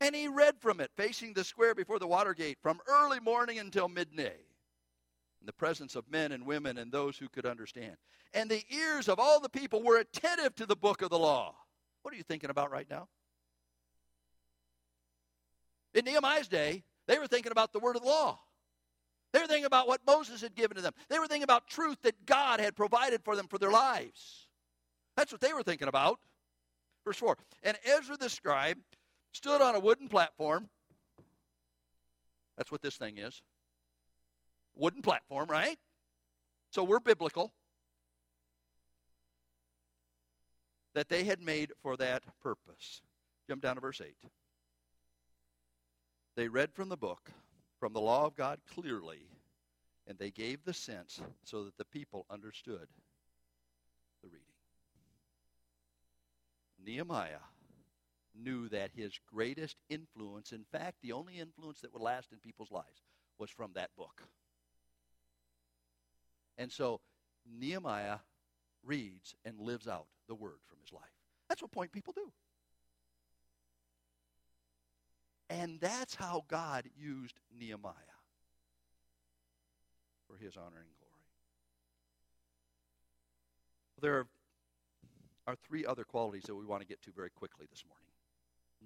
And 0.00 0.14
he 0.14 0.28
read 0.28 0.56
from 0.60 0.80
it, 0.80 0.90
facing 0.96 1.32
the 1.32 1.44
square 1.44 1.74
before 1.74 1.98
the 1.98 2.06
water 2.06 2.34
gate, 2.34 2.58
from 2.62 2.80
early 2.86 3.20
morning 3.20 3.58
until 3.58 3.88
midday 3.88 4.36
in 5.40 5.46
the 5.46 5.52
presence 5.52 5.96
of 5.96 6.10
men 6.10 6.32
and 6.32 6.44
women 6.44 6.78
and 6.78 6.92
those 6.92 7.16
who 7.16 7.28
could 7.28 7.46
understand. 7.46 7.96
And 8.34 8.50
the 8.50 8.64
ears 8.70 9.08
of 9.08 9.18
all 9.18 9.40
the 9.40 9.48
people 9.48 9.82
were 9.82 9.98
attentive 9.98 10.54
to 10.56 10.66
the 10.66 10.76
book 10.76 11.02
of 11.02 11.10
the 11.10 11.18
law. 11.18 11.54
What 12.02 12.12
are 12.12 12.16
you 12.16 12.22
thinking 12.22 12.50
about 12.50 12.70
right 12.70 12.88
now? 12.90 13.08
In 15.94 16.04
Nehemiah's 16.04 16.48
day, 16.48 16.84
they 17.06 17.18
were 17.18 17.26
thinking 17.26 17.52
about 17.52 17.72
the 17.72 17.78
word 17.78 17.96
of 17.96 18.02
the 18.02 18.08
law. 18.08 18.38
They 19.36 19.42
were 19.42 19.48
thinking 19.48 19.66
about 19.66 19.86
what 19.86 20.00
Moses 20.06 20.40
had 20.40 20.54
given 20.54 20.78
to 20.78 20.82
them. 20.82 20.94
They 21.10 21.18
were 21.18 21.26
thinking 21.26 21.42
about 21.42 21.66
truth 21.66 21.98
that 22.04 22.24
God 22.24 22.58
had 22.58 22.74
provided 22.74 23.20
for 23.22 23.36
them 23.36 23.48
for 23.48 23.58
their 23.58 23.70
lives. 23.70 24.48
That's 25.14 25.30
what 25.30 25.42
they 25.42 25.52
were 25.52 25.62
thinking 25.62 25.88
about. 25.88 26.20
Verse 27.04 27.18
4 27.18 27.36
And 27.62 27.76
Ezra 27.84 28.16
the 28.16 28.30
scribe 28.30 28.78
stood 29.32 29.60
on 29.60 29.74
a 29.74 29.78
wooden 29.78 30.08
platform. 30.08 30.70
That's 32.56 32.72
what 32.72 32.80
this 32.80 32.96
thing 32.96 33.18
is. 33.18 33.42
Wooden 34.74 35.02
platform, 35.02 35.48
right? 35.50 35.76
So 36.70 36.82
we're 36.82 36.98
biblical. 36.98 37.52
That 40.94 41.10
they 41.10 41.24
had 41.24 41.42
made 41.42 41.72
for 41.82 41.98
that 41.98 42.22
purpose. 42.42 43.02
Jump 43.50 43.60
down 43.60 43.74
to 43.74 43.82
verse 43.82 44.00
8. 44.00 44.16
They 46.36 46.48
read 46.48 46.72
from 46.72 46.88
the 46.88 46.96
book, 46.96 47.32
from 47.78 47.92
the 47.92 48.00
law 48.00 48.26
of 48.26 48.36
God 48.36 48.58
clearly, 48.72 49.28
and 50.06 50.18
they 50.18 50.30
gave 50.30 50.64
the 50.64 50.74
sense 50.74 51.20
so 51.44 51.64
that 51.64 51.76
the 51.76 51.84
people 51.84 52.26
understood 52.30 52.88
the 54.22 54.28
reading. 54.28 54.46
Nehemiah 56.84 57.44
knew 58.34 58.68
that 58.68 58.90
his 58.94 59.18
greatest 59.32 59.76
influence, 59.88 60.52
in 60.52 60.64
fact, 60.72 60.96
the 61.02 61.12
only 61.12 61.38
influence 61.38 61.80
that 61.80 61.92
would 61.92 62.02
last 62.02 62.32
in 62.32 62.38
people's 62.38 62.70
lives, 62.70 63.02
was 63.38 63.50
from 63.50 63.72
that 63.74 63.90
book. 63.96 64.22
And 66.58 66.70
so 66.70 67.00
Nehemiah 67.58 68.18
reads 68.84 69.34
and 69.44 69.58
lives 69.58 69.88
out 69.88 70.06
the 70.28 70.34
word 70.34 70.58
from 70.66 70.78
his 70.80 70.92
life. 70.92 71.02
That's 71.48 71.62
what 71.62 71.72
point 71.72 71.92
people 71.92 72.12
do. 72.16 72.32
And 75.48 75.78
that's 75.80 76.14
how 76.14 76.44
God 76.48 76.84
used 76.96 77.38
Nehemiah 77.58 77.92
for 80.26 80.36
his 80.36 80.56
honor 80.56 80.78
and 80.78 80.88
glory. 80.98 81.12
There 84.00 84.26
are 85.46 85.56
three 85.66 85.86
other 85.86 86.04
qualities 86.04 86.42
that 86.44 86.54
we 86.54 86.64
want 86.66 86.82
to 86.82 86.86
get 86.86 87.00
to 87.02 87.12
very 87.12 87.30
quickly 87.30 87.66
this 87.70 87.84
morning. 87.86 88.02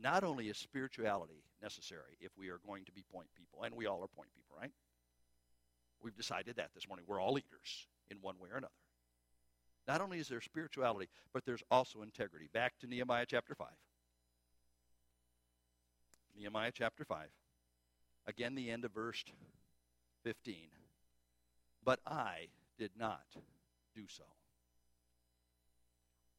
Not 0.00 0.22
only 0.22 0.48
is 0.48 0.56
spirituality 0.58 1.42
necessary 1.62 2.16
if 2.20 2.30
we 2.38 2.48
are 2.48 2.60
going 2.66 2.84
to 2.84 2.92
be 2.92 3.02
point 3.12 3.28
people, 3.36 3.64
and 3.64 3.74
we 3.74 3.86
all 3.86 4.02
are 4.02 4.08
point 4.08 4.28
people, 4.34 4.56
right? 4.58 4.70
We've 6.02 6.16
decided 6.16 6.56
that 6.56 6.70
this 6.74 6.86
morning. 6.86 7.04
We're 7.08 7.20
all 7.20 7.32
leaders 7.32 7.86
in 8.10 8.18
one 8.20 8.38
way 8.38 8.50
or 8.52 8.56
another. 8.56 8.72
Not 9.88 10.00
only 10.00 10.18
is 10.18 10.28
there 10.28 10.40
spirituality, 10.40 11.08
but 11.32 11.44
there's 11.44 11.62
also 11.70 12.02
integrity. 12.02 12.48
Back 12.52 12.78
to 12.80 12.86
Nehemiah 12.86 13.26
chapter 13.26 13.54
5. 13.54 13.66
Nehemiah 16.40 16.72
chapter 16.74 17.04
5. 17.04 17.28
Again, 18.26 18.54
the 18.54 18.70
end 18.70 18.86
of 18.86 18.92
verse 18.92 19.22
15. 20.24 20.56
But 21.84 22.00
I 22.06 22.48
did 22.78 22.92
not 22.98 23.26
do 23.94 24.02
so. 24.08 24.24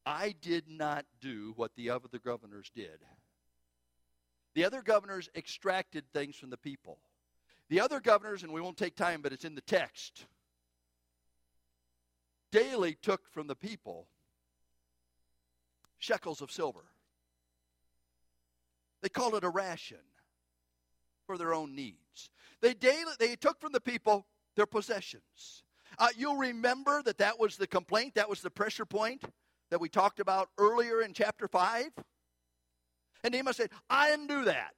I 0.03 0.33
did 0.41 0.67
not 0.67 1.05
do 1.21 1.53
what 1.55 1.75
the 1.75 1.91
other 1.91 2.07
governors 2.23 2.71
did. 2.73 2.99
The 4.55 4.65
other 4.65 4.81
governors 4.81 5.29
extracted 5.35 6.03
things 6.11 6.35
from 6.35 6.49
the 6.49 6.57
people. 6.57 6.97
The 7.69 7.79
other 7.79 7.99
governors, 7.99 8.41
and 8.41 8.51
we 8.51 8.59
won't 8.59 8.77
take 8.77 8.95
time, 8.95 9.21
but 9.21 9.31
it's 9.31 9.45
in 9.45 9.53
the 9.53 9.61
text, 9.61 10.25
daily 12.51 12.97
took 13.01 13.29
from 13.29 13.45
the 13.45 13.55
people 13.55 14.07
shekels 15.99 16.41
of 16.41 16.51
silver. 16.51 16.85
They 19.01 19.09
called 19.09 19.35
it 19.35 19.43
a 19.43 19.49
ration 19.49 19.97
for 21.25 21.37
their 21.37 21.53
own 21.53 21.75
needs. 21.75 22.29
They 22.61 22.73
daily 22.73 23.13
they 23.19 23.35
took 23.35 23.59
from 23.59 23.71
the 23.71 23.81
people 23.81 24.25
their 24.55 24.65
possessions. 24.65 25.63
Uh, 25.97 26.09
you'll 26.15 26.37
remember 26.37 27.01
that 27.03 27.17
that 27.17 27.39
was 27.39 27.57
the 27.57 27.67
complaint, 27.67 28.15
that 28.15 28.29
was 28.29 28.41
the 28.41 28.49
pressure 28.49 28.85
point 28.85 29.23
that 29.69 29.81
we 29.81 29.89
talked 29.89 30.19
about 30.19 30.49
earlier 30.57 31.01
in 31.01 31.13
chapter 31.13 31.47
5. 31.47 31.87
And 33.23 33.33
Nehemiah 33.33 33.53
said, 33.53 33.69
I 33.89 34.09
didn't 34.09 34.27
do 34.27 34.45
that. 34.45 34.71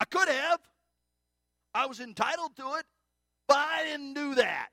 I 0.00 0.04
could 0.04 0.28
have. 0.28 0.60
I 1.74 1.86
was 1.86 2.00
entitled 2.00 2.56
to 2.56 2.74
it, 2.74 2.86
but 3.46 3.58
I 3.58 3.84
didn't 3.84 4.14
do 4.14 4.34
that. 4.36 4.68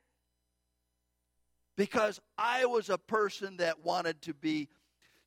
Because 1.76 2.20
I 2.38 2.66
was 2.66 2.90
a 2.90 2.98
person 2.98 3.58
that 3.58 3.84
wanted 3.84 4.22
to 4.24 4.34
be 4.34 4.70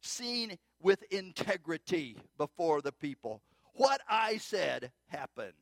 seen 0.00 0.58
with 0.80 1.02
integrity 1.10 2.16
before 2.36 2.80
the 2.80 2.92
people. 2.92 3.42
What 3.74 4.00
I 4.08 4.38
said 4.38 4.90
happened. 5.06 5.52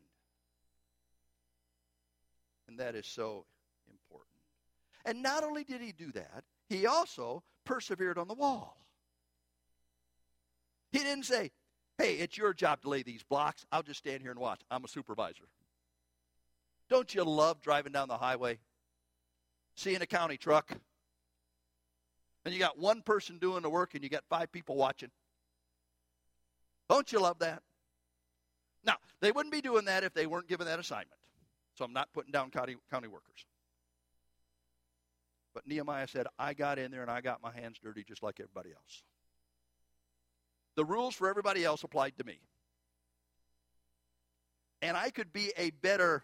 And 2.69 2.79
that 2.79 2.95
is 2.95 3.07
so 3.07 3.47
important. 3.91 4.39
And 5.05 5.23
not 5.23 5.45
only 5.45 5.65
did 5.65 5.81
he 5.81 5.93
do 5.93 6.13
that, 6.13 6.45
he 6.69 6.87
also 6.87 7.43
persevered 7.65 8.19
on 8.19 8.29
the 8.29 8.35
wall. 8.35 8.81
He 10.93 10.99
didn't 10.99 11.25
say, 11.25 11.51
hey, 11.99 12.15
it's 12.15 12.37
your 12.37 12.55
job 12.55 12.83
to 12.83 12.89
lay 12.89 13.03
these 13.03 13.23
blocks. 13.23 13.65
I'll 13.71 13.83
just 13.83 13.99
stand 13.99 14.23
here 14.23 14.31
and 14.31 14.41
watch. 14.41 14.61
I'm 14.71 14.85
a 14.85 14.89
supervisor. 14.89 15.45
Don't 16.89 17.15
you 17.15 17.25
love 17.25 17.61
driving 17.61 17.93
down 17.93 18.09
the 18.09 18.17
highway, 18.17 18.59
seeing 19.75 20.01
a 20.03 20.07
county 20.07 20.37
truck, 20.37 20.73
and 22.47 22.55
you 22.55 22.61
got 22.61 22.79
one 22.79 23.03
person 23.03 23.39
doing 23.39 23.61
the 23.61 23.69
work 23.69 23.95
and 23.95 24.05
you 24.05 24.09
got 24.09 24.23
five 24.31 24.53
people 24.53 24.77
watching? 24.77 25.11
Don't 26.89 27.11
you 27.11 27.19
love 27.19 27.41
that? 27.41 27.61
Now, 28.85 28.95
they 29.21 29.33
wouldn't 29.33 29.53
be 29.53 29.61
doing 29.61 29.87
that 29.87 30.05
if 30.05 30.15
they 30.15 30.27
weren't 30.27 30.47
given 30.47 30.69
that 30.69 30.79
assignment. 30.79 31.19
So 31.75 31.85
I'm 31.85 31.93
not 31.93 32.13
putting 32.13 32.31
down 32.31 32.51
county, 32.51 32.77
county 32.89 33.09
workers. 33.09 33.45
But 35.55 35.67
Nehemiah 35.67 36.07
said, 36.07 36.29
I 36.39 36.55
got 36.55 36.79
in 36.79 36.93
there 36.93 37.03
and 37.03 37.11
I 37.11 37.21
got 37.21 37.43
my 37.43 37.51
hands 37.51 37.79
dirty 37.83 38.05
just 38.05 38.23
like 38.23 38.39
everybody 38.39 38.71
else. 38.71 39.03
The 40.77 40.85
rules 40.85 41.17
for 41.17 41.29
everybody 41.29 41.65
else 41.65 41.83
applied 41.83 42.17
to 42.19 42.25
me. 42.25 42.39
And 44.83 44.97
I 44.97 45.11
could 45.11 45.33
be 45.33 45.53
a 45.57 45.71
better 45.71 46.23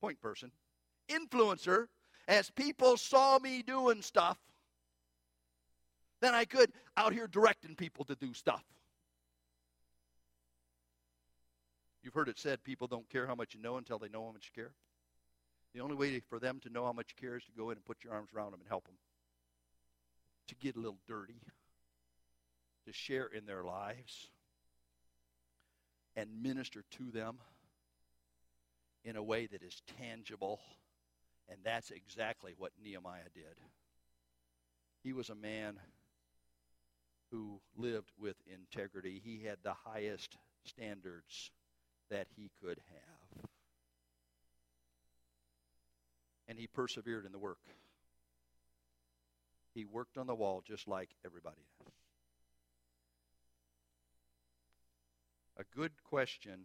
point 0.00 0.18
person, 0.22 0.50
influencer, 1.10 1.88
as 2.26 2.48
people 2.48 2.96
saw 2.96 3.38
me 3.38 3.60
doing 3.60 4.00
stuff 4.00 4.38
than 6.24 6.34
I 6.34 6.46
could 6.46 6.72
out 6.96 7.12
here 7.12 7.26
directing 7.26 7.76
people 7.76 8.06
to 8.06 8.14
do 8.14 8.32
stuff. 8.32 8.64
You've 12.02 12.14
heard 12.14 12.28
it 12.28 12.38
said 12.38 12.64
people 12.64 12.86
don't 12.86 13.08
care 13.10 13.26
how 13.26 13.34
much 13.34 13.54
you 13.54 13.60
know 13.60 13.76
until 13.76 13.98
they 13.98 14.08
know 14.08 14.24
how 14.24 14.32
much 14.32 14.50
you 14.54 14.62
care. 14.62 14.72
The 15.74 15.80
only 15.80 15.96
way 15.96 16.20
for 16.20 16.38
them 16.38 16.60
to 16.62 16.70
know 16.70 16.86
how 16.86 16.92
much 16.92 17.14
you 17.14 17.28
care 17.28 17.36
is 17.36 17.44
to 17.44 17.52
go 17.52 17.70
in 17.70 17.76
and 17.76 17.84
put 17.84 18.02
your 18.02 18.14
arms 18.14 18.30
around 18.34 18.52
them 18.52 18.60
and 18.60 18.68
help 18.68 18.86
them. 18.86 18.94
To 20.48 20.54
get 20.54 20.76
a 20.76 20.78
little 20.78 20.98
dirty, 21.06 21.40
to 22.86 22.92
share 22.92 23.26
in 23.26 23.44
their 23.44 23.62
lives, 23.62 24.28
and 26.16 26.42
minister 26.42 26.84
to 26.92 27.10
them 27.10 27.36
in 29.04 29.16
a 29.16 29.22
way 29.22 29.46
that 29.46 29.62
is 29.62 29.82
tangible. 29.98 30.60
And 31.50 31.58
that's 31.64 31.90
exactly 31.90 32.54
what 32.56 32.72
Nehemiah 32.82 33.28
did. 33.34 33.58
He 35.02 35.12
was 35.12 35.28
a 35.28 35.34
man 35.34 35.78
who 37.34 37.58
lived 37.76 38.12
with 38.16 38.36
integrity. 38.46 39.20
He 39.24 39.42
had 39.44 39.58
the 39.64 39.74
highest 39.84 40.36
standards 40.64 41.50
that 42.08 42.28
he 42.36 42.50
could 42.62 42.78
have. 42.92 43.44
And 46.46 46.58
he 46.58 46.68
persevered 46.68 47.26
in 47.26 47.32
the 47.32 47.38
work. 47.38 47.58
He 49.74 49.84
worked 49.84 50.16
on 50.16 50.28
the 50.28 50.34
wall 50.34 50.62
just 50.64 50.86
like 50.86 51.10
everybody 51.24 51.62
does. 51.80 51.92
A 55.56 55.76
good 55.76 55.92
question 56.04 56.60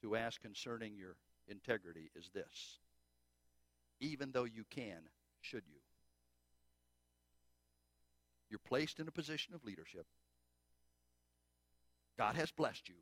to 0.00 0.16
ask 0.16 0.40
concerning 0.40 0.96
your 0.96 1.16
integrity 1.48 2.10
is 2.14 2.30
this 2.32 2.78
Even 4.00 4.32
though 4.32 4.44
you 4.44 4.64
can, 4.70 5.02
should 5.42 5.64
you? 5.68 5.75
You're 8.50 8.60
placed 8.66 9.00
in 9.00 9.08
a 9.08 9.12
position 9.12 9.54
of 9.54 9.64
leadership. 9.64 10.06
God 12.18 12.36
has 12.36 12.50
blessed 12.50 12.88
you. 12.88 12.94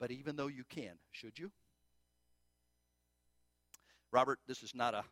But 0.00 0.10
even 0.10 0.36
though 0.36 0.48
you 0.48 0.64
can, 0.68 0.92
should 1.12 1.38
you? 1.38 1.50
Robert, 4.12 4.38
this 4.46 4.62
is 4.62 4.74
not 4.74 4.94
a 4.94 5.04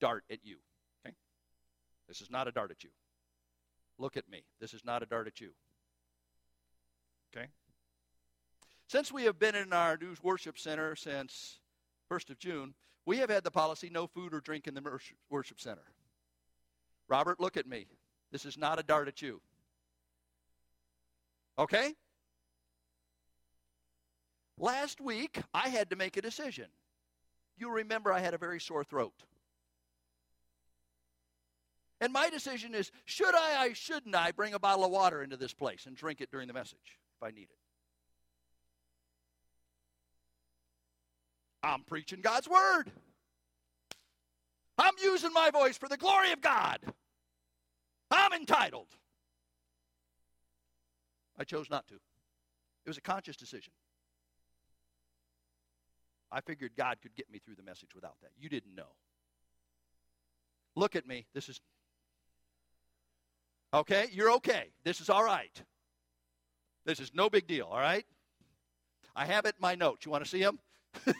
dart 0.00 0.24
at 0.30 0.38
you. 0.42 0.56
Okay? 1.04 1.14
This 2.08 2.20
is 2.20 2.30
not 2.30 2.48
a 2.48 2.52
dart 2.52 2.70
at 2.70 2.84
you. 2.84 2.90
Look 3.98 4.16
at 4.16 4.28
me. 4.30 4.44
This 4.60 4.74
is 4.74 4.84
not 4.84 5.02
a 5.02 5.06
dart 5.06 5.26
at 5.26 5.40
you. 5.40 5.50
Okay? 7.34 7.46
Since 8.88 9.12
we 9.12 9.24
have 9.24 9.38
been 9.38 9.54
in 9.54 9.72
our 9.72 9.96
new 9.96 10.14
worship 10.22 10.58
center 10.58 10.96
since 10.96 11.60
1st 12.10 12.30
of 12.30 12.38
June, 12.38 12.74
we 13.10 13.18
have 13.18 13.28
had 13.28 13.42
the 13.42 13.50
policy 13.50 13.90
no 13.90 14.06
food 14.06 14.32
or 14.32 14.38
drink 14.38 14.68
in 14.68 14.74
the 14.74 15.00
worship 15.30 15.60
center. 15.60 15.82
Robert, 17.08 17.40
look 17.40 17.56
at 17.56 17.66
me. 17.66 17.88
This 18.30 18.44
is 18.44 18.56
not 18.56 18.78
a 18.78 18.84
dart 18.84 19.08
at 19.08 19.20
you. 19.20 19.40
Okay? 21.58 21.92
Last 24.56 25.00
week, 25.00 25.40
I 25.52 25.70
had 25.70 25.90
to 25.90 25.96
make 25.96 26.18
a 26.18 26.22
decision. 26.22 26.66
You 27.58 27.72
remember 27.72 28.12
I 28.12 28.20
had 28.20 28.32
a 28.32 28.38
very 28.38 28.60
sore 28.60 28.84
throat. 28.84 29.24
And 32.00 32.12
my 32.12 32.30
decision 32.30 32.76
is 32.76 32.92
should 33.06 33.34
I, 33.34 33.56
I 33.58 33.72
shouldn't 33.72 34.14
I 34.14 34.30
bring 34.30 34.54
a 34.54 34.60
bottle 34.60 34.84
of 34.84 34.92
water 34.92 35.24
into 35.24 35.36
this 35.36 35.52
place 35.52 35.86
and 35.86 35.96
drink 35.96 36.20
it 36.20 36.30
during 36.30 36.46
the 36.46 36.54
message 36.54 37.00
if 37.16 37.26
I 37.26 37.32
need 37.32 37.48
it? 37.50 37.58
I'm 41.62 41.82
preaching 41.82 42.20
God's 42.20 42.48
word. 42.48 42.84
I'm 44.78 44.94
using 45.02 45.32
my 45.32 45.50
voice 45.50 45.76
for 45.76 45.88
the 45.88 45.96
glory 45.96 46.32
of 46.32 46.40
God. 46.40 46.78
I'm 48.10 48.32
entitled. 48.32 48.88
I 51.38 51.44
chose 51.44 51.68
not 51.70 51.86
to. 51.88 51.94
It 51.94 52.88
was 52.88 52.96
a 52.96 53.02
conscious 53.02 53.36
decision. 53.36 53.72
I 56.32 56.40
figured 56.40 56.72
God 56.76 56.98
could 57.02 57.14
get 57.14 57.30
me 57.30 57.40
through 57.44 57.56
the 57.56 57.62
message 57.62 57.94
without 57.94 58.16
that. 58.22 58.30
You 58.38 58.48
didn't 58.48 58.74
know. 58.74 58.94
Look 60.76 60.96
at 60.96 61.06
me. 61.06 61.26
This 61.34 61.48
is 61.48 61.60
Okay, 63.72 64.06
you're 64.12 64.32
okay. 64.32 64.70
This 64.82 65.00
is 65.00 65.08
all 65.08 65.22
right. 65.22 65.62
This 66.84 66.98
is 66.98 67.12
no 67.14 67.30
big 67.30 67.46
deal, 67.46 67.68
all 67.70 67.78
right? 67.78 68.04
I 69.14 69.26
have 69.26 69.44
it 69.44 69.54
in 69.56 69.60
my 69.60 69.74
notes. 69.74 70.04
You 70.04 70.10
want 70.10 70.24
to 70.24 70.30
see 70.30 70.42
them? 70.42 70.58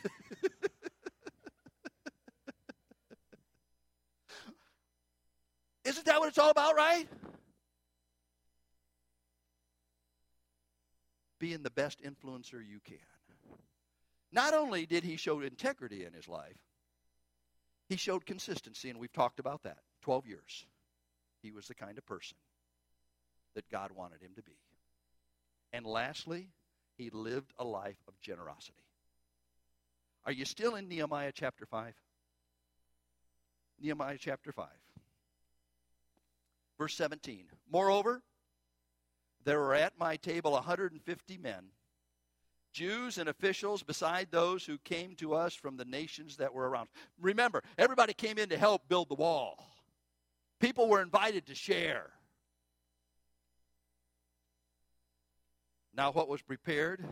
Isn't 5.85 6.07
that 6.07 6.21
what 6.21 6.29
it's 6.29 6.39
all 6.39 6.51
about, 6.51 6.77
right? 6.77 7.09
Being 11.39 11.63
the 11.63 11.71
best 11.71 12.01
influencer 12.03 12.61
you 12.67 12.81
can. 12.85 12.99
Not 14.33 14.55
only 14.55 14.87
did 14.87 15.03
he 15.03 15.17
show 15.17 15.41
integrity 15.41 16.05
in 16.05 16.13
his 16.13 16.29
life, 16.29 16.59
he 17.89 17.97
showed 17.97 18.25
consistency, 18.25 18.89
and 18.91 19.01
we've 19.01 19.13
talked 19.13 19.41
about 19.41 19.65
that 19.65 19.79
12 20.03 20.27
years. 20.27 20.67
He 21.43 21.51
was 21.51 21.67
the 21.67 21.75
kind 21.75 21.99
of 21.99 22.07
person 22.07 22.37
that 23.55 23.69
God 23.69 23.91
wanted 23.91 24.23
him 24.23 24.31
to 24.37 24.43
be. 24.43 24.57
And 25.73 25.85
lastly, 25.85 26.51
he 26.97 27.11
lived 27.11 27.53
a 27.59 27.65
life 27.65 27.99
of 28.07 28.21
generosity. 28.21 28.85
Are 30.25 30.33
you 30.33 30.45
still 30.45 30.75
in 30.75 30.89
Nehemiah 30.89 31.33
chapter 31.35 31.67
5? 31.67 31.95
Nehemiah 33.81 34.19
chapter 34.19 34.53
5. 34.53 34.67
Verse 36.79 36.95
17. 36.95 37.47
Moreover, 37.71 38.23
there 39.45 39.59
were 39.59 39.75
at 39.75 39.99
my 39.99 40.17
table 40.17 40.53
150 40.53 41.39
men, 41.39 41.65
Jews 42.73 43.19
and 43.19 43.29
officials, 43.29 43.83
beside 43.83 44.29
those 44.31 44.65
who 44.65 44.79
came 44.79 45.15
to 45.17 45.35
us 45.35 45.55
from 45.55 45.77
the 45.77 45.85
nations 45.85 46.37
that 46.37 46.53
were 46.53 46.69
around. 46.69 46.89
Remember, 47.19 47.63
everybody 47.79 48.13
came 48.13 48.39
in 48.39 48.51
to 48.51 48.59
help 48.59 48.89
build 48.89 49.09
the 49.09 49.15
wall. 49.15 49.67
People 50.61 50.89
were 50.89 51.03
invited 51.03 51.47
to 51.47 51.55
share. 51.55 52.11
Now, 55.95 56.13
what 56.13 56.29
was 56.29 56.43
prepared 56.43 57.05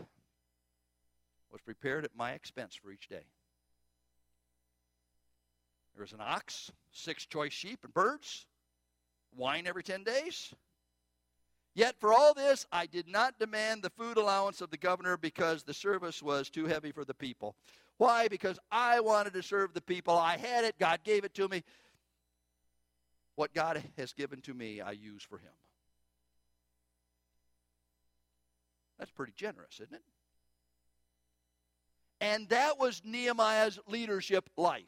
was 1.51 1.61
prepared 1.61 2.05
at 2.05 2.15
my 2.15 2.31
expense 2.31 2.75
for 2.75 2.91
each 2.91 3.07
day. 3.07 3.23
There 5.95 6.03
was 6.03 6.13
an 6.13 6.21
ox, 6.21 6.71
six 6.91 7.25
choice 7.25 7.53
sheep 7.53 7.79
and 7.83 7.93
birds, 7.93 8.45
wine 9.35 9.67
every 9.67 9.83
10 9.83 10.03
days. 10.03 10.53
Yet 11.75 11.95
for 11.99 12.13
all 12.13 12.33
this, 12.33 12.65
I 12.71 12.85
did 12.85 13.07
not 13.07 13.39
demand 13.39 13.83
the 13.83 13.89
food 13.89 14.17
allowance 14.17 14.61
of 14.61 14.69
the 14.69 14.77
governor 14.77 15.17
because 15.17 15.63
the 15.63 15.73
service 15.73 16.21
was 16.21 16.49
too 16.49 16.65
heavy 16.65 16.91
for 16.91 17.05
the 17.05 17.13
people. 17.13 17.55
Why? 17.97 18.27
Because 18.27 18.57
I 18.71 19.01
wanted 19.01 19.33
to 19.33 19.43
serve 19.43 19.73
the 19.73 19.81
people. 19.81 20.17
I 20.17 20.37
had 20.37 20.63
it, 20.63 20.79
God 20.79 20.99
gave 21.03 21.25
it 21.25 21.33
to 21.35 21.47
me. 21.47 21.63
What 23.35 23.53
God 23.53 23.83
has 23.97 24.13
given 24.13 24.41
to 24.41 24.53
me, 24.53 24.81
I 24.81 24.91
use 24.91 25.23
for 25.23 25.37
Him. 25.37 25.51
That's 28.97 29.11
pretty 29.11 29.33
generous, 29.35 29.79
isn't 29.81 29.93
it? 29.93 30.03
And 32.21 32.49
that 32.49 32.77
was 32.77 33.01
Nehemiah's 33.05 33.79
leadership 33.87 34.49
life. 34.57 34.85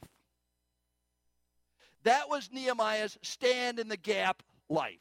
That 2.03 2.29
was 2.29 2.49
Nehemiah's 2.51 3.17
stand 3.21 3.79
in 3.79 3.87
the 3.87 3.97
gap 3.97 4.43
life. 4.69 4.99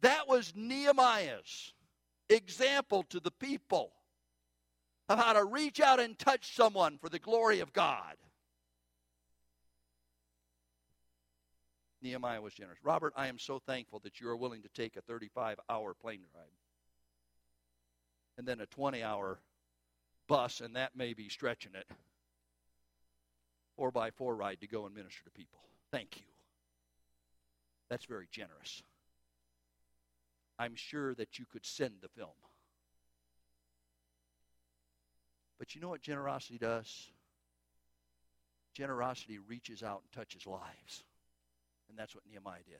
That 0.00 0.28
was 0.28 0.52
Nehemiah's 0.54 1.72
example 2.28 3.04
to 3.10 3.20
the 3.20 3.30
people 3.30 3.92
of 5.08 5.18
how 5.18 5.32
to 5.32 5.44
reach 5.44 5.80
out 5.80 6.00
and 6.00 6.18
touch 6.18 6.54
someone 6.54 6.98
for 6.98 7.08
the 7.08 7.18
glory 7.18 7.60
of 7.60 7.72
God. 7.72 8.14
Nehemiah 12.02 12.40
was 12.40 12.54
generous. 12.54 12.78
Robert, 12.84 13.12
I 13.16 13.26
am 13.26 13.38
so 13.38 13.58
thankful 13.58 14.00
that 14.00 14.20
you 14.20 14.28
are 14.28 14.36
willing 14.36 14.62
to 14.62 14.68
take 14.68 14.96
a 14.96 15.00
35 15.00 15.58
hour 15.68 15.94
plane 15.94 16.20
ride 16.34 16.44
and 18.36 18.46
then 18.46 18.60
a 18.60 18.66
20 18.66 19.02
hour 19.02 19.40
bus, 20.28 20.60
and 20.60 20.76
that 20.76 20.94
may 20.94 21.14
be 21.14 21.28
stretching 21.28 21.72
it, 21.74 21.86
four 23.76 23.90
by 23.90 24.10
four 24.10 24.36
ride 24.36 24.60
to 24.60 24.68
go 24.68 24.86
and 24.86 24.94
minister 24.94 25.24
to 25.24 25.30
people. 25.30 25.58
Thank 25.90 26.18
you. 26.18 26.22
That's 27.90 28.04
very 28.04 28.28
generous. 28.30 28.82
I'm 30.58 30.74
sure 30.74 31.14
that 31.14 31.38
you 31.38 31.46
could 31.50 31.64
send 31.64 31.94
the 32.02 32.08
film. 32.08 32.30
But 35.58 35.74
you 35.74 35.80
know 35.80 35.88
what 35.88 36.02
generosity 36.02 36.58
does? 36.58 37.10
Generosity 38.74 39.38
reaches 39.38 39.82
out 39.82 40.02
and 40.02 40.12
touches 40.12 40.46
lives. 40.46 41.04
And 41.88 41.98
that's 41.98 42.14
what 42.14 42.24
Nehemiah 42.30 42.62
did. 42.66 42.78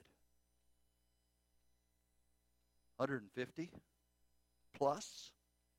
150 2.98 3.70
plus 4.74 5.30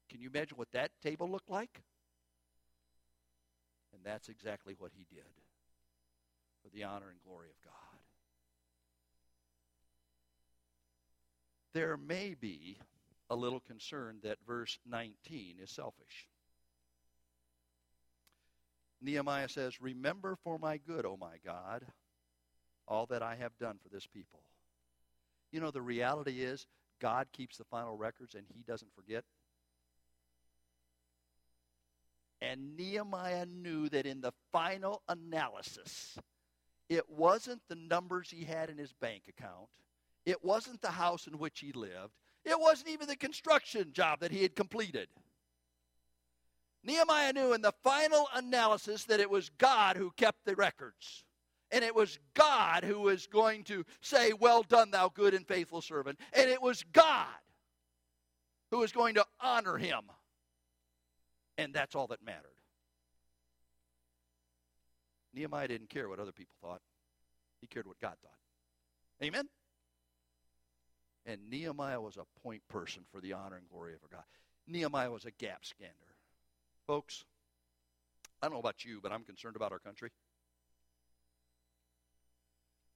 can 0.09 0.21
you 0.21 0.29
imagine 0.33 0.57
what 0.57 0.71
that 0.71 0.91
table 1.01 1.29
looked 1.29 1.49
like? 1.49 1.81
And 3.93 4.03
that's 4.03 4.29
exactly 4.29 4.75
what 4.77 4.91
he 4.95 5.05
did 5.09 5.25
for 6.63 6.69
the 6.69 6.83
honor 6.83 7.09
and 7.09 7.19
glory 7.25 7.47
of 7.49 7.61
God. 7.63 7.73
There 11.73 11.97
may 11.97 12.35
be 12.39 12.77
a 13.29 13.35
little 13.35 13.59
concern 13.59 14.17
that 14.23 14.37
verse 14.47 14.79
19 14.89 15.57
is 15.61 15.69
selfish. 15.69 16.27
Nehemiah 19.01 19.49
says, 19.49 19.81
Remember 19.81 20.37
for 20.43 20.57
my 20.57 20.77
good, 20.77 21.05
O 21.05 21.15
my 21.15 21.35
God, 21.45 21.85
all 22.87 23.05
that 23.07 23.21
I 23.21 23.35
have 23.35 23.57
done 23.59 23.77
for 23.81 23.89
this 23.89 24.07
people. 24.07 24.41
You 25.51 25.61
know, 25.61 25.71
the 25.71 25.81
reality 25.81 26.41
is 26.41 26.67
God 26.99 27.27
keeps 27.31 27.57
the 27.57 27.63
final 27.65 27.95
records 27.95 28.35
and 28.35 28.45
he 28.53 28.63
doesn't 28.63 28.93
forget. 28.93 29.23
And 32.49 32.75
Nehemiah 32.75 33.45
knew 33.45 33.89
that 33.89 34.07
in 34.07 34.21
the 34.21 34.33
final 34.51 35.03
analysis, 35.07 36.17
it 36.89 37.07
wasn't 37.07 37.61
the 37.67 37.75
numbers 37.75 38.31
he 38.31 38.43
had 38.43 38.71
in 38.71 38.77
his 38.79 38.91
bank 38.91 39.23
account, 39.29 39.69
it 40.25 40.43
wasn't 40.43 40.81
the 40.81 40.89
house 40.89 41.27
in 41.27 41.37
which 41.37 41.59
he 41.59 41.71
lived, 41.73 42.15
it 42.43 42.59
wasn't 42.59 42.89
even 42.89 43.07
the 43.07 43.15
construction 43.15 43.93
job 43.93 44.21
that 44.21 44.31
he 44.31 44.41
had 44.41 44.55
completed. 44.55 45.09
Nehemiah 46.83 47.33
knew 47.33 47.53
in 47.53 47.61
the 47.61 47.73
final 47.83 48.27
analysis 48.33 49.03
that 49.03 49.19
it 49.19 49.29
was 49.29 49.51
God 49.59 49.95
who 49.95 50.09
kept 50.17 50.43
the 50.45 50.55
records. 50.55 51.23
And 51.71 51.83
it 51.83 51.93
was 51.93 52.17
God 52.33 52.83
who 52.83 53.01
was 53.01 53.27
going 53.27 53.63
to 53.65 53.85
say, 54.01 54.33
Well 54.33 54.63
done, 54.63 54.89
thou 54.89 55.09
good 55.09 55.35
and 55.35 55.47
faithful 55.47 55.81
servant. 55.81 56.17
And 56.33 56.49
it 56.49 56.61
was 56.61 56.83
God 56.93 57.27
who 58.71 58.79
was 58.79 58.91
going 58.91 59.13
to 59.15 59.25
honor 59.39 59.77
him 59.77 60.01
and 61.59 61.73
that's 61.73 61.95
all 61.95 62.07
that 62.07 62.23
mattered. 62.25 62.55
Nehemiah 65.33 65.67
didn't 65.67 65.89
care 65.89 66.09
what 66.09 66.19
other 66.19 66.31
people 66.31 66.55
thought, 66.61 66.81
he 67.61 67.67
cared 67.67 67.85
what 67.85 67.99
God 67.99 68.15
thought. 68.21 69.23
Amen? 69.23 69.47
And 71.25 71.49
Nehemiah 71.49 71.99
was 71.99 72.17
a 72.17 72.41
point 72.41 72.61
person 72.69 73.03
for 73.11 73.19
the 73.21 73.33
honor 73.33 73.57
and 73.57 73.69
glory 73.69 73.93
of 73.93 73.99
our 74.03 74.17
God. 74.17 74.23
Nehemiah 74.67 75.11
was 75.11 75.25
a 75.25 75.31
gap 75.31 75.65
stander. 75.65 75.93
Folks, 76.87 77.25
I 78.41 78.47
don't 78.47 78.53
know 78.53 78.59
about 78.59 78.85
you, 78.85 78.99
but 79.03 79.11
I'm 79.11 79.23
concerned 79.23 79.55
about 79.55 79.71
our 79.71 79.79
country. 79.79 80.09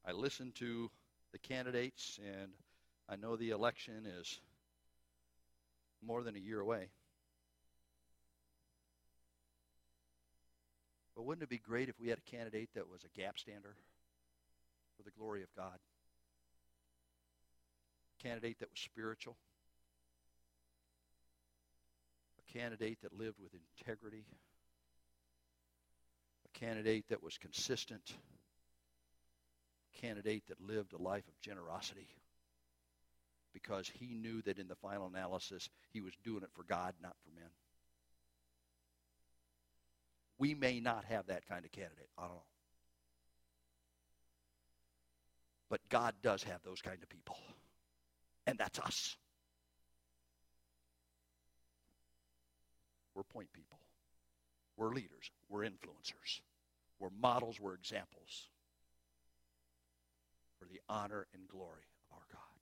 I 0.06 0.14
listen 0.14 0.52
to 0.56 0.90
the 1.32 1.40
candidates, 1.40 2.20
and 2.26 2.52
I 3.10 3.18
know 3.18 3.36
the 3.36 3.50
election 3.50 4.06
is 4.20 4.40
more 6.06 6.24
than 6.24 6.36
a 6.36 6.40
year 6.40 6.60
away. 6.60 6.88
But 11.16 11.24
wouldn't 11.26 11.44
it 11.44 11.50
be 11.50 11.60
great 11.60 11.90
if 11.90 12.00
we 12.00 12.10
had 12.10 12.18
a 12.18 12.32
candidate 12.32 12.70
that 12.74 12.90
was 12.90 13.04
a 13.04 13.20
gap 13.20 13.38
stander 13.38 13.76
for 14.98 15.04
the 15.04 15.12
glory 15.12 15.44
of 15.44 15.54
God? 15.56 15.78
A 18.20 18.24
candidate 18.24 18.60
that 18.60 18.70
was 18.70 18.80
spiritual? 18.80 19.38
A 22.40 22.52
candidate 22.58 23.00
that 23.02 23.14
lived 23.14 23.40
with 23.40 23.52
integrity, 23.80 24.26
a 26.46 26.60
candidate 26.60 27.06
that 27.10 27.22
was 27.22 27.38
consistent, 27.38 28.14
a 29.96 30.02
candidate 30.02 30.44
that 30.48 30.60
lived 30.60 30.94
a 30.94 31.02
life 31.02 31.28
of 31.28 31.40
generosity 31.42 32.08
because 33.54 33.88
he 33.88 34.16
knew 34.16 34.42
that 34.42 34.58
in 34.58 34.68
the 34.68 34.76
final 34.76 35.08
analysis 35.08 35.70
he 35.92 36.02
was 36.02 36.14
doing 36.24 36.44
it 36.44 36.50
for 36.54 36.64
God, 36.64 36.96
not 37.02 37.16
for 37.24 37.40
men. 37.40 37.50
We 40.44 40.56
may 40.56 40.82
not 40.82 41.06
have 41.06 41.28
that 41.28 41.48
kind 41.48 41.64
of 41.64 41.72
candidate. 41.72 42.10
I 42.18 42.24
don't 42.24 42.34
know. 42.34 42.42
But 45.70 45.80
God 45.88 46.16
does 46.22 46.44
have 46.44 46.62
those 46.66 46.82
kind 46.82 46.98
of 47.02 47.08
people. 47.08 47.38
And 48.46 48.58
that's 48.58 48.78
us. 48.78 49.16
We're 53.16 53.24
point 53.24 53.54
people. 53.54 53.80
We're 54.76 54.90
leaders. 54.90 55.32
We're 55.48 55.62
influencers. 55.62 56.42
We're 57.00 57.08
models. 57.22 57.62
We're 57.62 57.76
examples 57.76 58.50
for 60.60 60.66
the 60.66 60.82
honor 60.90 61.26
and 61.34 61.48
glory 61.48 61.88
of 62.02 62.18
our 62.18 62.26
God. 62.30 62.60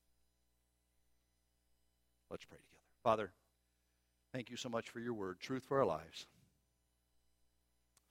Let's 2.29 2.45
pray 2.45 2.59
together. 2.59 2.83
Father, 3.03 3.31
thank 4.33 4.51
you 4.51 4.55
so 4.55 4.69
much 4.69 4.91
for 4.91 4.99
your 4.99 5.15
word, 5.15 5.39
truth 5.39 5.63
for 5.67 5.79
our 5.79 5.85
lives. 5.87 6.27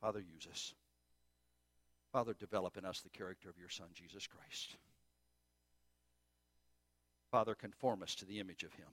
Father, 0.01 0.21
use 0.21 0.49
us. 0.51 0.75
Father, 2.13 2.35
develop 2.39 2.77
in 2.77 2.85
us 2.85 3.01
the 3.01 3.11
character 3.11 3.49
of 3.49 3.59
your 3.59 3.69
Son, 3.69 3.87
Jesus 3.95 4.27
Christ. 4.27 4.77
Father, 7.31 7.55
conform 7.55 8.03
us 8.03 8.15
to 8.17 8.25
the 8.25 8.41
image 8.41 8.65
of 8.65 8.73
him 8.75 8.89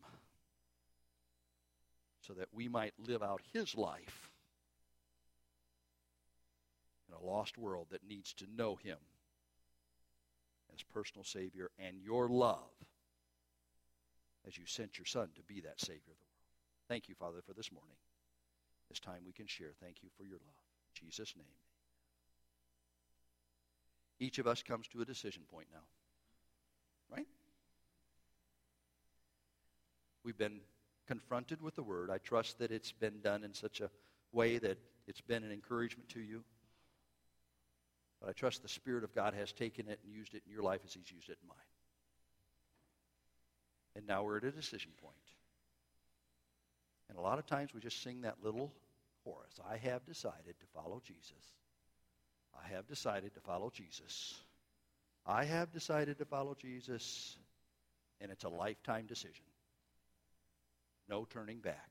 so 2.21 2.33
that 2.33 2.49
we 2.53 2.67
might 2.67 2.93
live 3.07 3.23
out 3.23 3.41
his 3.53 3.75
life 3.75 4.29
in 7.07 7.15
a 7.15 7.25
lost 7.25 7.57
world 7.57 7.87
that 7.89 8.07
needs 8.07 8.33
to 8.33 8.45
know 8.55 8.75
him 8.75 8.97
as 10.73 10.83
personal 10.83 11.23
Savior 11.23 11.71
and 11.79 11.97
your 12.03 12.27
love 12.27 12.57
as 14.45 14.57
you 14.57 14.65
sent 14.65 14.97
your 14.97 15.05
Son 15.05 15.29
to 15.35 15.41
be 15.43 15.61
that 15.61 15.79
Savior 15.79 15.97
of 15.97 16.03
the 16.05 16.11
world. 16.11 16.87
Thank 16.87 17.09
you, 17.09 17.15
Father, 17.15 17.41
for 17.45 17.53
this 17.53 17.71
morning. 17.71 17.97
This 18.89 18.99
time 18.99 19.21
we 19.25 19.33
can 19.33 19.47
share. 19.47 19.71
Thank 19.81 20.03
you 20.03 20.09
for 20.17 20.23
your 20.23 20.37
love. 20.45 20.66
Jesus' 21.03 21.33
name. 21.35 21.45
Each 24.19 24.39
of 24.39 24.47
us 24.47 24.63
comes 24.63 24.87
to 24.89 25.01
a 25.01 25.05
decision 25.05 25.43
point 25.51 25.67
now. 25.71 27.15
Right? 27.15 27.27
We've 30.23 30.37
been 30.37 30.59
confronted 31.07 31.61
with 31.61 31.75
the 31.75 31.83
Word. 31.83 32.09
I 32.09 32.17
trust 32.17 32.59
that 32.59 32.71
it's 32.71 32.91
been 32.91 33.21
done 33.21 33.43
in 33.43 33.53
such 33.53 33.79
a 33.81 33.89
way 34.31 34.57
that 34.57 34.77
it's 35.07 35.21
been 35.21 35.43
an 35.43 35.51
encouragement 35.51 36.09
to 36.09 36.19
you. 36.19 36.43
But 38.19 38.29
I 38.29 38.33
trust 38.33 38.63
the 38.63 38.69
Spirit 38.69 39.03
of 39.03 39.13
God 39.13 39.33
has 39.35 39.53
taken 39.53 39.87
it 39.87 39.99
and 40.03 40.13
used 40.13 40.33
it 40.33 40.41
in 40.45 40.51
your 40.51 40.63
life 40.63 40.81
as 40.85 40.93
He's 40.93 41.11
used 41.11 41.29
it 41.29 41.37
in 41.41 41.47
mine. 41.47 41.57
And 43.95 44.05
now 44.05 44.23
we're 44.23 44.37
at 44.37 44.43
a 44.43 44.51
decision 44.51 44.91
point. 45.01 45.15
And 47.09 47.17
a 47.17 47.21
lot 47.21 47.39
of 47.39 47.45
times 47.45 47.73
we 47.73 47.79
just 47.79 48.03
sing 48.03 48.21
that 48.21 48.35
little 48.43 48.73
chorus 49.27 49.59
I 49.69 49.77
have 49.77 50.05
decided 50.05 50.55
to 50.59 50.65
follow 50.73 51.01
Jesus. 51.05 51.53
I 52.53 52.73
have 52.73 52.87
decided 52.87 53.33
to 53.35 53.41
follow 53.41 53.69
Jesus. 53.69 54.35
I 55.25 55.43
have 55.43 55.71
decided 55.71 56.17
to 56.19 56.25
follow 56.25 56.55
Jesus. 56.55 57.37
And 58.21 58.31
it's 58.31 58.45
a 58.45 58.49
lifetime 58.49 59.05
decision. 59.05 59.45
No 61.09 61.25
turning 61.29 61.59
back. 61.59 61.89